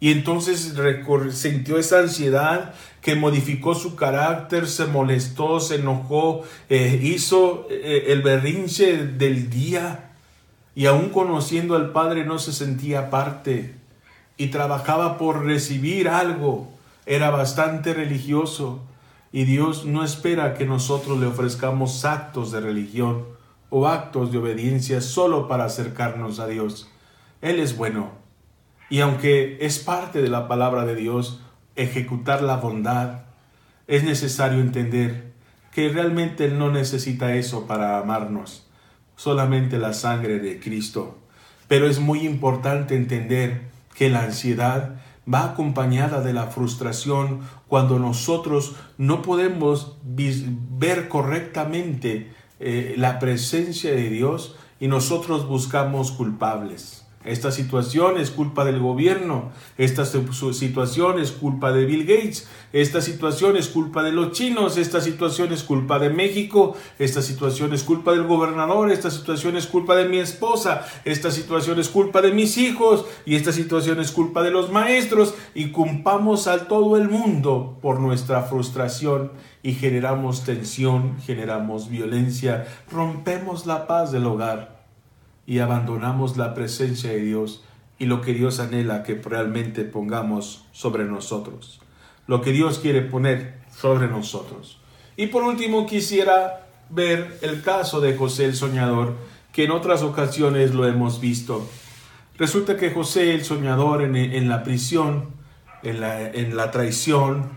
Y 0.00 0.12
entonces 0.12 0.74
sintió 1.32 1.78
esa 1.78 2.00
ansiedad 2.00 2.74
que 3.02 3.14
modificó 3.14 3.74
su 3.74 3.96
carácter, 3.96 4.66
se 4.66 4.86
molestó, 4.86 5.60
se 5.60 5.76
enojó, 5.76 6.42
eh, 6.70 6.98
hizo 7.02 7.66
eh, 7.70 8.06
el 8.08 8.22
berrinche 8.22 8.96
del 8.96 9.50
día 9.50 10.09
y 10.74 10.86
aún 10.86 11.10
conociendo 11.10 11.76
al 11.76 11.90
Padre 11.90 12.24
no 12.24 12.38
se 12.38 12.52
sentía 12.52 13.10
parte 13.10 13.74
y 14.36 14.48
trabajaba 14.48 15.18
por 15.18 15.44
recibir 15.44 16.08
algo. 16.08 16.68
Era 17.06 17.30
bastante 17.30 17.92
religioso 17.92 18.80
y 19.32 19.44
Dios 19.44 19.84
no 19.84 20.04
espera 20.04 20.54
que 20.54 20.66
nosotros 20.66 21.18
le 21.18 21.26
ofrezcamos 21.26 22.04
actos 22.04 22.52
de 22.52 22.60
religión 22.60 23.24
o 23.68 23.86
actos 23.86 24.32
de 24.32 24.38
obediencia 24.38 25.00
solo 25.00 25.48
para 25.48 25.64
acercarnos 25.64 26.40
a 26.40 26.46
Dios. 26.46 26.90
Él 27.40 27.60
es 27.60 27.76
bueno. 27.76 28.10
Y 28.88 29.00
aunque 29.00 29.58
es 29.60 29.78
parte 29.78 30.20
de 30.20 30.28
la 30.28 30.48
palabra 30.48 30.84
de 30.84 30.96
Dios 30.96 31.40
ejecutar 31.76 32.42
la 32.42 32.56
bondad, 32.56 33.22
es 33.86 34.04
necesario 34.04 34.60
entender 34.60 35.32
que 35.72 35.88
realmente 35.88 36.46
Él 36.46 36.58
no 36.58 36.70
necesita 36.70 37.34
eso 37.34 37.66
para 37.66 37.98
amarnos, 37.98 38.66
solamente 39.20 39.76
la 39.78 39.92
sangre 39.92 40.38
de 40.38 40.58
Cristo. 40.58 41.18
Pero 41.68 41.86
es 41.86 42.00
muy 42.00 42.20
importante 42.20 42.96
entender 42.96 43.64
que 43.94 44.08
la 44.08 44.22
ansiedad 44.22 44.94
va 45.32 45.44
acompañada 45.44 46.22
de 46.22 46.32
la 46.32 46.46
frustración 46.46 47.40
cuando 47.68 47.98
nosotros 47.98 48.76
no 48.96 49.20
podemos 49.20 49.98
ver 50.02 51.08
correctamente 51.08 52.32
eh, 52.60 52.94
la 52.96 53.18
presencia 53.18 53.90
de 53.90 54.08
Dios 54.08 54.56
y 54.80 54.88
nosotros 54.88 55.46
buscamos 55.46 56.12
culpables. 56.12 57.06
Esta 57.22 57.50
situación 57.50 58.18
es 58.18 58.30
culpa 58.30 58.64
del 58.64 58.80
gobierno. 58.80 59.50
Esta 59.76 60.06
situación 60.06 61.20
es 61.20 61.32
culpa 61.32 61.70
de 61.70 61.84
Bill 61.84 62.06
Gates. 62.06 62.48
Esta 62.72 63.02
situación 63.02 63.58
es 63.58 63.68
culpa 63.68 64.02
de 64.02 64.10
los 64.10 64.32
chinos. 64.32 64.78
Esta 64.78 65.02
situación 65.02 65.52
es 65.52 65.62
culpa 65.62 65.98
de 65.98 66.08
México. 66.08 66.78
Esta 66.98 67.20
situación 67.20 67.74
es 67.74 67.82
culpa 67.82 68.12
del 68.12 68.26
gobernador. 68.26 68.90
Esta 68.90 69.10
situación 69.10 69.58
es 69.58 69.66
culpa 69.66 69.96
de 69.96 70.08
mi 70.08 70.16
esposa. 70.16 70.86
Esta 71.04 71.30
situación 71.30 71.78
es 71.78 71.90
culpa 71.90 72.22
de 72.22 72.32
mis 72.32 72.56
hijos. 72.56 73.04
Y 73.26 73.36
esta 73.36 73.52
situación 73.52 74.00
es 74.00 74.12
culpa 74.12 74.42
de 74.42 74.50
los 74.50 74.72
maestros. 74.72 75.34
Y 75.54 75.72
culpamos 75.72 76.46
a 76.46 76.68
todo 76.68 76.96
el 76.96 77.10
mundo 77.10 77.78
por 77.82 78.00
nuestra 78.00 78.44
frustración 78.44 79.32
y 79.62 79.74
generamos 79.74 80.44
tensión, 80.44 81.18
generamos 81.20 81.90
violencia, 81.90 82.66
rompemos 82.90 83.66
la 83.66 83.86
paz 83.86 84.10
del 84.10 84.24
hogar 84.24 84.79
y 85.50 85.58
abandonamos 85.58 86.36
la 86.36 86.54
presencia 86.54 87.10
de 87.10 87.22
Dios 87.22 87.64
y 87.98 88.06
lo 88.06 88.20
que 88.20 88.34
Dios 88.34 88.60
anhela 88.60 89.02
que 89.02 89.16
realmente 89.16 89.82
pongamos 89.82 90.64
sobre 90.70 91.02
nosotros. 91.02 91.80
Lo 92.28 92.40
que 92.40 92.52
Dios 92.52 92.78
quiere 92.78 93.02
poner 93.02 93.58
sobre 93.76 94.06
nosotros. 94.06 94.78
Y 95.16 95.26
por 95.26 95.42
último 95.42 95.86
quisiera 95.86 96.68
ver 96.88 97.40
el 97.42 97.62
caso 97.62 98.00
de 98.00 98.16
José 98.16 98.44
el 98.44 98.54
Soñador, 98.54 99.16
que 99.52 99.64
en 99.64 99.72
otras 99.72 100.02
ocasiones 100.02 100.72
lo 100.72 100.86
hemos 100.86 101.20
visto. 101.20 101.68
Resulta 102.38 102.76
que 102.76 102.92
José 102.92 103.34
el 103.34 103.44
Soñador 103.44 104.02
en, 104.02 104.48
la 104.48 104.62
prisión, 104.62 105.30
en 105.82 106.00
la, 106.00 106.28
en 106.30 106.56
la 106.56 106.70
traición, 106.70 107.50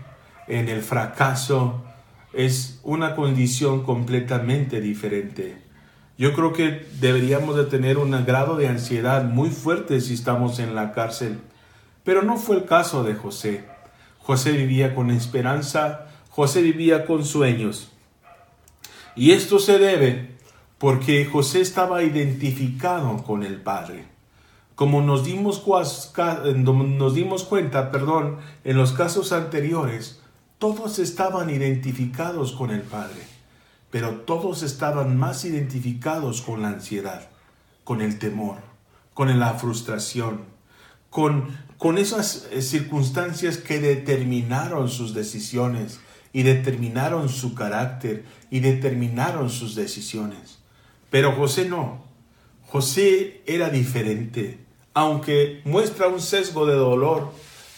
en 0.48 0.68
el 0.68 0.82
fracaso, 0.82 1.84
es 2.32 2.80
una 2.82 3.14
condición 3.14 3.84
completamente 3.84 4.80
diferente. 4.80 5.63
Yo 6.16 6.32
creo 6.32 6.52
que 6.52 6.86
deberíamos 7.00 7.56
de 7.56 7.64
tener 7.64 7.98
un 7.98 8.12
grado 8.24 8.56
de 8.56 8.68
ansiedad 8.68 9.24
muy 9.24 9.50
fuerte 9.50 10.00
si 10.00 10.14
estamos 10.14 10.60
en 10.60 10.76
la 10.76 10.92
cárcel. 10.92 11.40
Pero 12.04 12.22
no 12.22 12.36
fue 12.36 12.56
el 12.56 12.66
caso 12.66 13.02
de 13.02 13.14
José. 13.14 13.64
José 14.18 14.52
vivía 14.52 14.94
con 14.94 15.10
esperanza, 15.10 16.06
José 16.30 16.62
vivía 16.62 17.04
con 17.04 17.24
sueños. 17.24 17.90
Y 19.16 19.32
esto 19.32 19.58
se 19.58 19.78
debe 19.78 20.36
porque 20.78 21.24
José 21.26 21.60
estaba 21.60 22.04
identificado 22.04 23.24
con 23.24 23.42
el 23.42 23.60
Padre. 23.60 24.06
Como 24.76 25.02
nos 25.02 25.24
dimos, 25.24 25.64
nos 26.56 27.14
dimos 27.14 27.44
cuenta, 27.44 27.90
perdón, 27.90 28.38
en 28.62 28.76
los 28.76 28.92
casos 28.92 29.32
anteriores, 29.32 30.20
todos 30.58 31.00
estaban 31.00 31.50
identificados 31.50 32.52
con 32.52 32.70
el 32.70 32.82
Padre 32.82 33.33
pero 33.94 34.22
todos 34.22 34.64
estaban 34.64 35.16
más 35.16 35.44
identificados 35.44 36.42
con 36.42 36.62
la 36.62 36.68
ansiedad, 36.70 37.28
con 37.84 38.00
el 38.00 38.18
temor, 38.18 38.56
con 39.14 39.38
la 39.38 39.54
frustración, 39.54 40.40
con, 41.10 41.56
con 41.78 41.96
esas 41.98 42.48
eh, 42.50 42.60
circunstancias 42.60 43.56
que 43.56 43.78
determinaron 43.78 44.88
sus 44.88 45.14
decisiones 45.14 46.00
y 46.32 46.42
determinaron 46.42 47.28
su 47.28 47.54
carácter 47.54 48.24
y 48.50 48.58
determinaron 48.58 49.48
sus 49.48 49.76
decisiones. 49.76 50.58
Pero 51.08 51.30
José 51.30 51.68
no. 51.68 52.02
José 52.66 53.44
era 53.46 53.70
diferente, 53.70 54.58
aunque 54.92 55.62
muestra 55.64 56.08
un 56.08 56.20
sesgo 56.20 56.66
de 56.66 56.74
dolor 56.74 57.32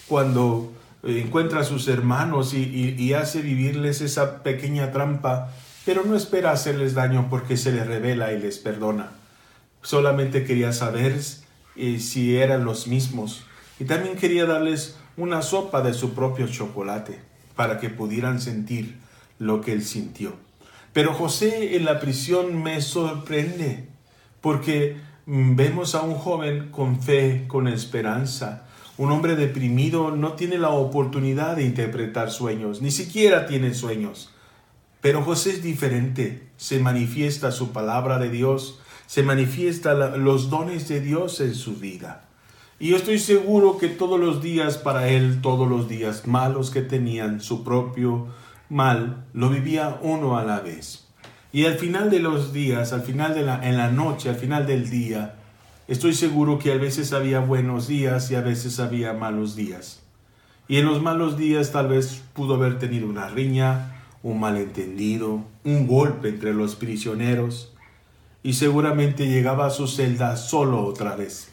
cuando 0.09 0.73
eh, 1.03 1.21
encuentra 1.23 1.61
a 1.61 1.65
sus 1.65 1.87
hermanos 1.89 2.55
y 2.55 3.13
hace 3.13 3.43
vivirles 3.43 4.01
esa 4.01 4.43
pequeña 4.43 4.93
trampa 4.93 5.53
pero 5.87 6.05
no 6.05 6.17
espera 6.17 6.51
hacerles 6.51 6.95
daño 6.95 7.29
porque 7.31 7.57
se 7.57 7.71
les 7.71 7.87
revela 7.87 8.33
y 8.33 8.41
les 8.41 8.59
perdona. 8.59 9.13
Solamente 9.83 10.45
quería 10.45 10.73
saber 10.73 11.17
eh, 11.77 12.01
si 12.01 12.37
eran 12.37 12.65
los 12.65 12.89
mismos 12.89 13.45
y 13.79 13.85
también 13.85 14.17
quería 14.17 14.47
darles 14.47 14.99
una 15.17 15.43
sopa 15.43 15.83
de 15.83 15.95
su 15.95 16.13
propio 16.13 16.49
chocolate 16.49 17.21
para 17.55 17.79
que 17.79 17.89
pudieran 17.89 18.41
sentir 18.41 18.97
lo 19.39 19.61
que 19.61 19.73
él 19.73 19.85
sintió. 19.85 20.35
Pero 20.93 21.15
José 21.15 21.77
en 21.77 21.85
la 21.85 22.01
prisión 22.01 22.61
me 22.65 22.81
sorprende 22.83 23.87
porque 24.41 24.97
mm, 25.27 25.55
vemos 25.55 25.95
a 25.95 26.03
un 26.03 26.17
joven 26.17 26.71
con 26.73 27.01
fe, 27.01 27.45
con 27.47 27.69
esperanza. 27.69 28.67
Un 28.99 29.13
hombre 29.13 29.37
deprimido 29.37 30.11
no 30.11 30.33
tiene 30.33 30.59
la 30.59 30.71
oportunidad 30.71 31.55
de 31.55 31.63
interpretar 31.65 32.33
sueños, 32.33 32.83
ni 32.83 32.91
siquiera 32.91 33.47
tiene 33.47 33.73
sueños. 33.73 34.31
Pero 35.07 35.23
José 35.23 35.51
es 35.51 35.63
diferente, 35.63 36.49
se 36.57 36.81
manifiesta 36.81 37.53
su 37.53 37.71
palabra 37.71 38.19
de 38.19 38.29
Dios, 38.29 38.81
se 39.07 39.23
manifiesta 39.23 39.95
los 39.95 40.51
dones 40.51 40.89
de 40.89 41.01
Dios 41.01 41.41
en 41.41 41.55
su 41.55 41.77
vida. 41.77 42.25
Y 42.81 42.89
yo 42.89 42.97
estoy 42.97 43.21
seguro 43.21 43.79
que 43.79 43.87
todos 43.87 44.19
los 44.19 44.43
días 44.43 44.79
para 44.79 45.07
él, 45.07 45.41
todos 45.43 45.69
los 45.69 45.89
días 45.89 46.27
malos 46.27 46.71
que 46.71 46.83
tenían 46.83 47.41
su 47.41 47.63
propio 47.63 48.27
mal, 48.69 49.25
lo 49.33 49.49
vivía 49.49 50.01
uno 50.03 50.37
a 50.37 50.43
la 50.43 50.59
vez. 50.59 51.07
Y 51.53 51.67
al 51.67 51.79
final 51.79 52.11
de 52.11 52.19
los 52.19 52.53
días, 52.53 52.93
al 52.93 53.03
final 53.03 53.33
de 53.33 53.43
la, 53.43 53.65
en 53.65 53.77
la 53.77 53.93
noche, 53.93 54.29
al 54.29 54.35
final 54.35 54.67
del 54.67 54.91
día, 54.91 55.37
estoy 55.87 56.15
seguro 56.15 56.59
que 56.59 56.73
a 56.73 56.79
veces 56.79 57.13
había 57.13 57.39
buenos 57.39 57.87
días 57.87 58.29
y 58.33 58.35
a 58.35 58.41
veces 58.41 58.81
había 58.81 59.13
malos 59.13 59.55
días. 59.55 60.03
Y 60.67 60.79
en 60.79 60.87
los 60.87 61.01
malos 61.01 61.39
días 61.39 61.71
tal 61.71 61.87
vez 61.87 62.25
pudo 62.33 62.57
haber 62.57 62.81
tenido 62.81 63.07
una 63.07 63.29
riña, 63.29 63.93
un 64.23 64.41
malentendido, 64.41 65.45
un 65.65 65.87
golpe 65.87 66.29
entre 66.29 66.55
los 66.55 66.75
prisioneros, 66.75 67.73
y 68.43 68.55
seguramente 68.55 69.27
llegaba 69.27 69.67
a 69.67 69.71
su 69.71 69.89
celda 69.89 70.37
solo 70.37 70.85
otra 70.85 71.17
vez. 71.17 71.53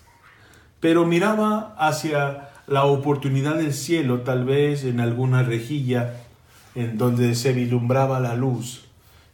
Pero 0.80 1.06
miraba 1.06 1.76
hacia 1.78 2.50
la 2.68 2.86
oportunidad 2.86 3.56
del 3.56 3.74
cielo, 3.74 4.22
tal 4.22 4.46
vez 4.46 4.84
en 4.84 5.00
alguna 5.00 5.44
rejilla 5.44 6.16
en 6.76 6.98
donde 6.98 7.36
se 7.36 7.54
vislumbraba 7.54 8.20
la 8.20 8.36
luz, 8.36 8.86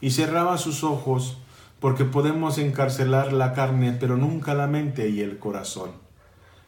y 0.02 0.12
cerraba 0.12 0.58
sus 0.58 0.84
ojos, 0.84 1.38
porque 1.80 2.06
podemos 2.06 2.58
encarcelar 2.58 3.32
la 3.34 3.54
carne, 3.54 3.96
pero 4.00 4.18
nunca 4.18 4.54
la 4.54 4.68
mente 4.68 5.10
y 5.10 5.22
el 5.22 5.38
corazón. 5.38 5.92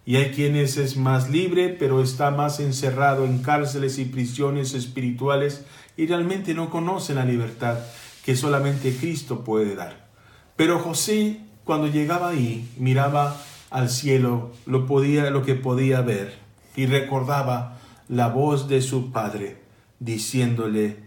Y 0.06 0.16
hay 0.16 0.32
quienes 0.32 0.78
es 0.78 0.98
más 0.98 1.30
libre, 1.30 1.70
pero 1.70 2.02
está 2.02 2.32
más 2.32 2.60
encerrado 2.60 3.26
en 3.26 3.40
cárceles 3.40 4.00
y 4.00 4.06
prisiones 4.06 4.74
espirituales 4.74 5.64
y 6.02 6.08
realmente 6.08 6.56
no 6.56 6.72
conocen 6.72 7.18
la 7.18 7.26
libertad 7.26 7.78
que 8.26 8.36
solamente 8.36 8.98
Cristo 8.98 9.44
puede 9.44 9.76
dar. 9.76 10.08
Pero 10.56 10.80
José, 10.80 11.42
cuando 11.64 11.86
llegaba 11.86 12.30
ahí, 12.30 12.68
miraba 12.80 13.40
al 13.70 13.88
cielo 13.88 14.52
lo, 14.66 14.88
podía, 14.88 15.30
lo 15.30 15.44
que 15.44 15.54
podía 15.54 16.02
ver 16.02 16.40
y 16.76 16.88
recordaba 16.88 17.78
la 18.08 18.30
voz 18.30 18.68
de 18.68 18.82
su 18.82 19.12
padre 19.12 19.62
diciéndole, 20.00 20.98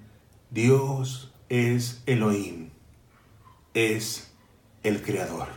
Dios 0.51 1.32
es 1.49 2.05
Elohim, 2.07 2.68
es 3.74 4.32
el 4.84 5.03
Creador. 5.03 5.49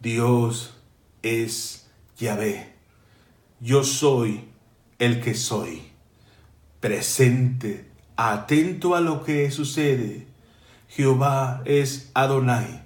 Dios 0.00 0.74
es 1.22 1.88
Yahvé. 2.18 2.74
Yo 3.60 3.84
soy 3.84 4.44
el 4.98 5.22
que 5.22 5.32
soy, 5.32 5.80
presente 6.80 7.93
atento 8.16 8.94
a 8.94 9.00
lo 9.00 9.24
que 9.24 9.50
sucede. 9.50 10.26
Jehová 10.88 11.62
es 11.64 12.10
Adonai, 12.14 12.84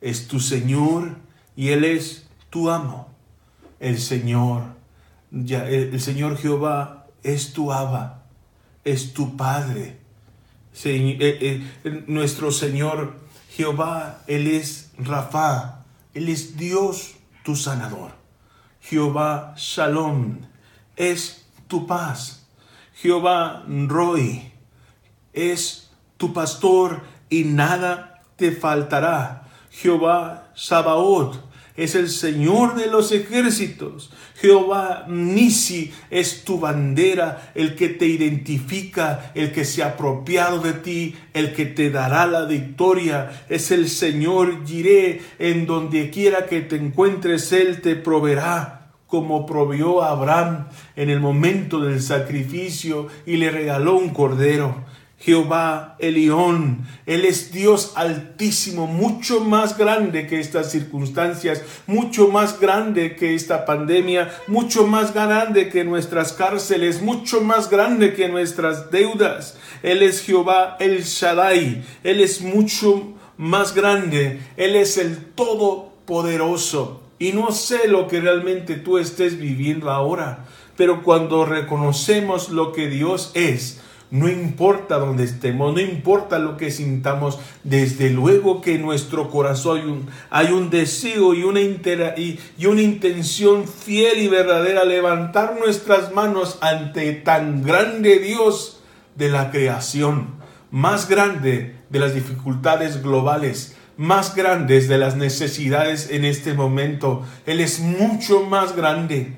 es 0.00 0.28
tu 0.28 0.40
Señor 0.40 1.16
y 1.56 1.68
Él 1.68 1.84
es 1.84 2.28
tu 2.48 2.70
amo. 2.70 3.08
El 3.78 3.98
Señor, 3.98 4.62
el 5.32 6.00
Señor 6.00 6.36
Jehová 6.36 7.06
es 7.22 7.52
tu 7.52 7.72
Abba, 7.72 8.24
es 8.84 9.12
tu 9.12 9.36
Padre. 9.36 9.98
Eh, 10.84 11.66
eh, 11.84 12.04
nuestro 12.06 12.50
Señor 12.50 13.18
Jehová, 13.50 14.22
Él 14.26 14.46
es 14.46 14.92
Rafa, 14.98 15.84
Él 16.14 16.28
es 16.28 16.56
Dios 16.56 17.16
tu 17.44 17.56
sanador. 17.56 18.12
Jehová 18.80 19.54
Shalom, 19.56 20.38
es 20.96 21.46
tu 21.68 21.86
paz. 21.86 22.46
Jehová 22.94 23.64
Roy, 23.66 24.49
es 25.32 25.90
tu 26.16 26.32
pastor 26.32 27.02
y 27.28 27.44
nada 27.44 28.22
te 28.36 28.52
faltará. 28.52 29.48
Jehová 29.70 30.50
Sabaoth 30.54 31.36
es 31.76 31.94
el 31.94 32.10
Señor 32.10 32.74
de 32.74 32.88
los 32.88 33.12
ejércitos. 33.12 34.10
Jehová 34.34 35.06
Nisi 35.08 35.92
es 36.10 36.44
tu 36.44 36.58
bandera, 36.58 37.52
el 37.54 37.74
que 37.74 37.88
te 37.88 38.06
identifica, 38.06 39.32
el 39.34 39.52
que 39.52 39.64
se 39.64 39.82
ha 39.82 39.88
apropiado 39.88 40.58
de 40.58 40.74
ti, 40.74 41.14
el 41.32 41.54
que 41.54 41.66
te 41.66 41.90
dará 41.90 42.26
la 42.26 42.44
victoria. 42.44 43.44
Es 43.48 43.70
el 43.70 43.88
Señor 43.88 44.66
Jiré, 44.66 45.22
en 45.38 45.66
donde 45.66 46.10
quiera 46.10 46.46
que 46.46 46.60
te 46.60 46.76
encuentres, 46.76 47.52
Él 47.52 47.80
te 47.80 47.96
proveerá 47.96 48.80
como 49.06 49.44
provió 49.44 50.02
a 50.02 50.10
Abraham 50.10 50.68
en 50.94 51.10
el 51.10 51.18
momento 51.18 51.80
del 51.80 52.00
sacrificio 52.00 53.08
y 53.26 53.38
le 53.38 53.50
regaló 53.50 53.96
un 53.96 54.10
cordero. 54.10 54.84
Jehová 55.20 55.96
Elión. 55.98 56.86
Él 57.04 57.26
es 57.26 57.52
Dios 57.52 57.92
altísimo, 57.94 58.86
mucho 58.86 59.40
más 59.40 59.76
grande 59.76 60.26
que 60.26 60.40
estas 60.40 60.72
circunstancias, 60.72 61.62
mucho 61.86 62.28
más 62.28 62.58
grande 62.58 63.14
que 63.16 63.34
esta 63.34 63.66
pandemia, 63.66 64.30
mucho 64.46 64.86
más 64.86 65.12
grande 65.12 65.68
que 65.68 65.84
nuestras 65.84 66.32
cárceles, 66.32 67.02
mucho 67.02 67.42
más 67.42 67.68
grande 67.68 68.14
que 68.14 68.28
nuestras 68.28 68.90
deudas. 68.90 69.58
Él 69.82 70.02
es 70.02 70.22
Jehová 70.22 70.78
El 70.80 71.02
Shaddai. 71.02 71.84
Él 72.02 72.20
es 72.20 72.40
mucho 72.40 73.12
más 73.36 73.74
grande. 73.74 74.40
Él 74.56 74.74
es 74.74 74.96
el 74.96 75.18
Todopoderoso. 75.34 77.02
Y 77.18 77.32
no 77.32 77.52
sé 77.52 77.88
lo 77.88 78.08
que 78.08 78.22
realmente 78.22 78.76
tú 78.76 78.96
estés 78.96 79.38
viviendo 79.38 79.90
ahora, 79.90 80.46
pero 80.78 81.02
cuando 81.02 81.44
reconocemos 81.44 82.48
lo 82.48 82.72
que 82.72 82.88
Dios 82.88 83.32
es, 83.34 83.82
no 84.10 84.28
importa 84.28 84.98
dónde 84.98 85.24
estemos, 85.24 85.72
no 85.72 85.80
importa 85.80 86.38
lo 86.38 86.56
que 86.56 86.70
sintamos, 86.70 87.38
desde 87.62 88.10
luego 88.10 88.60
que 88.60 88.74
en 88.74 88.82
nuestro 88.82 89.30
corazón 89.30 90.08
hay 90.30 90.52
un, 90.52 90.70
deseo 90.70 91.34
y 91.34 91.44
una, 91.44 91.60
y 91.60 92.66
una 92.66 92.82
intención 92.82 93.68
fiel 93.68 94.18
y 94.18 94.28
verdadera, 94.28 94.84
levantar 94.84 95.56
nuestras 95.58 96.12
manos 96.12 96.58
ante 96.60 97.12
tan 97.12 97.62
grande 97.62 98.18
Dios 98.18 98.80
de 99.14 99.28
la 99.28 99.50
creación, 99.50 100.34
más 100.70 101.08
grande 101.08 101.76
de 101.88 101.98
las 101.98 102.14
dificultades 102.14 103.02
globales, 103.02 103.76
más 103.96 104.34
grandes 104.34 104.88
de 104.88 104.98
las 104.98 105.16
necesidades 105.16 106.10
en 106.10 106.24
este 106.24 106.54
momento. 106.54 107.22
Él 107.46 107.60
es 107.60 107.80
mucho 107.80 108.44
más 108.44 108.74
grande. 108.74 109.36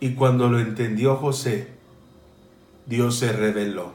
Y 0.00 0.10
cuando 0.14 0.48
lo 0.48 0.58
entendió 0.58 1.16
José, 1.16 1.75
Dios 2.86 3.16
se 3.16 3.32
reveló. 3.32 3.94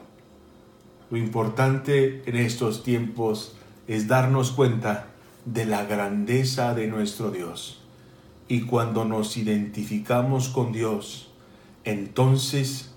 Lo 1.10 1.16
importante 1.16 2.22
en 2.26 2.36
estos 2.36 2.82
tiempos 2.82 3.56
es 3.88 4.06
darnos 4.06 4.50
cuenta 4.50 5.06
de 5.46 5.64
la 5.64 5.86
grandeza 5.86 6.74
de 6.74 6.88
nuestro 6.88 7.30
Dios. 7.30 7.80
Y 8.48 8.62
cuando 8.62 9.06
nos 9.06 9.38
identificamos 9.38 10.50
con 10.50 10.72
Dios, 10.72 11.30
entonces 11.84 12.92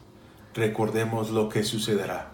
recordemos 0.53 1.31
lo 1.31 1.47
que 1.47 1.63
sucederá. 1.63 2.29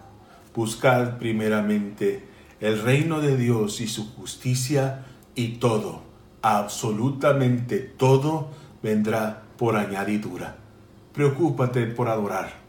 Buscad 0.56 1.20
primeramente 1.20 2.26
el 2.62 2.82
reino 2.82 3.22
de 3.22 3.38
Dios 3.38 3.80
y 3.80 3.88
su 3.88 4.12
justicia 4.16 5.06
y 5.36 5.60
todo, 5.60 6.02
absolutamente 6.42 7.78
todo, 7.78 8.50
vendrá 8.82 9.44
por 9.56 9.76
añadidura. 9.76 10.58
Preocúpate 11.14 11.86
por 11.86 12.08
adorar 12.08 12.61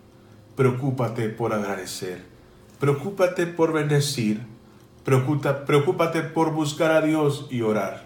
preocúpate 0.57 1.29
por 1.29 1.55
agradecer, 1.55 2.25
preocúpate 2.79 3.47
por 3.47 3.73
bendecir, 3.73 4.43
preocúpate 5.05 6.23
por 6.23 6.53
buscar 6.53 6.91
a 6.91 7.01
Dios 7.01 7.47
y 7.51 7.63
orar. 7.63 8.05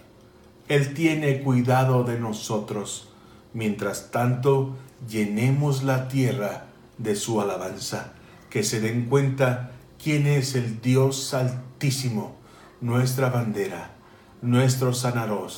Él 0.69 0.95
tiene 0.95 1.43
cuidado 1.43 2.05
de 2.05 2.19
nosotros. 2.19 3.09
Mientras 3.53 4.11
tanto, 4.11 4.77
llenemos 5.09 5.83
la 5.83 6.09
tierra 6.09 6.67
de 6.99 7.17
su 7.17 7.41
alabanza, 7.41 8.13
que 8.51 8.63
se 8.63 8.81
den 8.81 9.07
cuenta 9.07 9.73
quién 10.03 10.27
es 10.27 10.55
el 10.55 10.81
Dios 10.81 11.35
altísimo, 11.35 12.37
nuestra 12.81 13.31
bandera, 13.31 13.93
nuestro 14.43 14.93
sanador, 14.93 15.51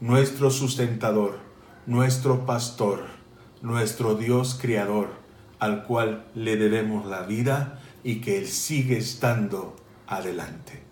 nuestro 0.00 0.50
sustentador, 0.50 1.38
nuestro 1.86 2.46
pastor, 2.46 3.04
nuestro 3.62 4.14
Dios 4.14 4.58
creador 4.60 5.23
al 5.64 5.84
cual 5.84 6.24
le 6.34 6.56
debemos 6.56 7.06
la 7.06 7.22
vida 7.22 7.80
y 8.02 8.16
que 8.16 8.38
Él 8.38 8.46
sigue 8.46 8.98
estando 8.98 9.74
adelante. 10.06 10.82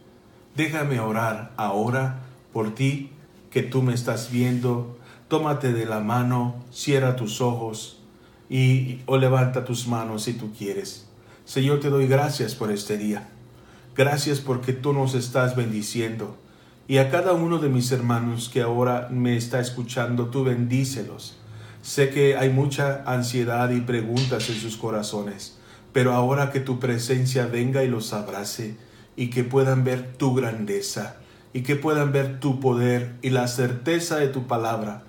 Déjame 0.57 1.01
orar 1.01 1.53
ahora 1.57 2.21
por 2.53 2.75
ti 2.75 3.11
que 3.51 3.63
tú 3.63 3.83
me 3.83 3.95
estás 3.95 4.31
viendo. 4.31 4.99
Tómate 5.29 5.73
de 5.73 5.87
la 5.87 6.01
mano, 6.01 6.57
cierra 6.73 7.17
tus 7.17 7.41
ojos 7.41 8.01
y 8.49 9.01
o 9.07 9.17
levanta 9.17 9.65
tus 9.65 9.87
manos 9.87 10.25
si 10.25 10.35
tú 10.35 10.53
quieres. 10.57 11.09
Señor, 11.45 11.81
te 11.81 11.91
doy 11.91 12.07
gracias 12.07 12.55
por 12.55 12.71
este 12.71 12.97
día. 12.97 13.29
Gracias 13.95 14.41
porque 14.41 14.73
tú 14.73 14.93
nos 14.93 15.15
estás 15.15 15.55
bendiciendo. 15.55 16.39
Y 16.89 16.99
a 16.99 17.11
cada 17.11 17.33
uno 17.33 17.59
de 17.59 17.69
mis 17.69 17.93
hermanos 17.93 18.49
que 18.49 18.63
ahora 18.63 19.09
me 19.11 19.37
está 19.37 19.61
escuchando, 19.61 20.29
tú 20.29 20.45
bendícelos 20.45 21.42
Sé 21.83 22.11
que 22.11 22.37
hay 22.37 22.49
mucha 22.49 23.03
ansiedad 23.07 23.69
y 23.71 23.81
preguntas 23.81 24.49
en 24.49 24.55
sus 24.55 24.77
corazones, 24.77 25.59
pero 25.93 26.13
ahora 26.13 26.53
que 26.53 26.61
tu 26.61 26.79
presencia 26.79 27.47
venga 27.47 27.83
y 27.83 27.89
los 27.89 28.13
abrace 28.13 28.77
y 29.17 29.31
que 29.31 29.43
puedan 29.43 29.83
ver 29.83 30.13
tu 30.17 30.33
grandeza 30.33 31.17
y 31.53 31.63
que 31.63 31.75
puedan 31.75 32.13
ver 32.13 32.39
tu 32.39 32.61
poder 32.61 33.17
y 33.21 33.31
la 33.31 33.49
certeza 33.49 34.19
de 34.19 34.29
tu 34.29 34.47
palabra. 34.47 35.03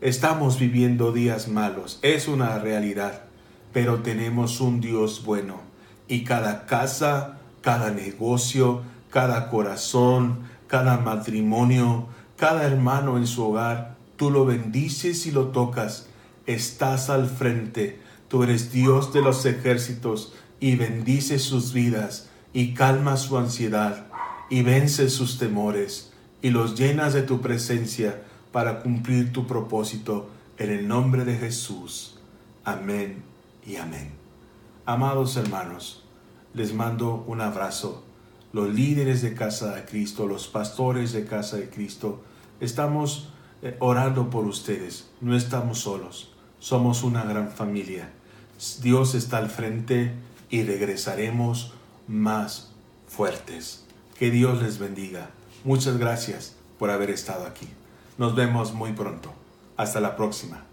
Estamos 0.00 0.60
viviendo 0.60 1.10
días 1.10 1.48
malos, 1.48 1.98
es 2.02 2.28
una 2.28 2.60
realidad, 2.60 3.24
pero 3.72 3.98
tenemos 3.98 4.60
un 4.60 4.80
Dios 4.80 5.24
bueno 5.24 5.60
y 6.06 6.22
cada 6.22 6.64
casa, 6.64 7.38
cada 7.60 7.90
negocio, 7.90 8.82
cada 9.10 9.50
corazón, 9.50 10.42
cada 10.68 10.96
matrimonio, 10.96 12.06
cada 12.36 12.62
hermano 12.62 13.16
en 13.16 13.26
su 13.26 13.44
hogar, 13.46 13.96
tú 14.14 14.30
lo 14.30 14.46
bendices 14.46 15.26
y 15.26 15.32
lo 15.32 15.48
tocas 15.48 16.06
estás 16.54 17.10
al 17.10 17.28
frente, 17.28 18.00
tú 18.28 18.42
eres 18.42 18.72
Dios 18.72 19.12
de 19.12 19.22
los 19.22 19.44
ejércitos 19.46 20.34
y 20.58 20.76
bendices 20.76 21.42
sus 21.42 21.72
vidas 21.72 22.28
y 22.52 22.74
calmas 22.74 23.22
su 23.22 23.38
ansiedad 23.38 24.06
y 24.48 24.62
vences 24.62 25.12
sus 25.12 25.38
temores 25.38 26.12
y 26.42 26.50
los 26.50 26.78
llenas 26.78 27.14
de 27.14 27.22
tu 27.22 27.40
presencia 27.40 28.22
para 28.52 28.80
cumplir 28.80 29.32
tu 29.32 29.46
propósito 29.46 30.28
en 30.58 30.70
el 30.70 30.88
nombre 30.88 31.24
de 31.24 31.36
Jesús. 31.36 32.18
Amén 32.64 33.22
y 33.66 33.76
amén. 33.76 34.12
Amados 34.84 35.36
hermanos, 35.36 36.04
les 36.52 36.74
mando 36.74 37.24
un 37.26 37.40
abrazo. 37.40 38.04
Los 38.52 38.74
líderes 38.74 39.22
de 39.22 39.34
Casa 39.34 39.74
de 39.76 39.84
Cristo, 39.84 40.26
los 40.26 40.48
pastores 40.48 41.12
de 41.12 41.24
Casa 41.24 41.56
de 41.56 41.70
Cristo, 41.70 42.22
estamos 42.60 43.32
eh, 43.62 43.76
orando 43.78 44.30
por 44.30 44.46
ustedes. 44.46 45.10
No 45.20 45.36
estamos 45.36 45.78
solos. 45.78 46.29
Somos 46.60 47.02
una 47.02 47.24
gran 47.24 47.50
familia. 47.50 48.10
Dios 48.82 49.14
está 49.14 49.38
al 49.38 49.50
frente 49.50 50.12
y 50.50 50.62
regresaremos 50.62 51.72
más 52.06 52.70
fuertes. 53.08 53.84
Que 54.18 54.30
Dios 54.30 54.62
les 54.62 54.78
bendiga. 54.78 55.30
Muchas 55.64 55.96
gracias 55.96 56.54
por 56.78 56.90
haber 56.90 57.10
estado 57.10 57.46
aquí. 57.46 57.68
Nos 58.18 58.34
vemos 58.34 58.74
muy 58.74 58.92
pronto. 58.92 59.32
Hasta 59.76 60.00
la 60.00 60.16
próxima. 60.16 60.69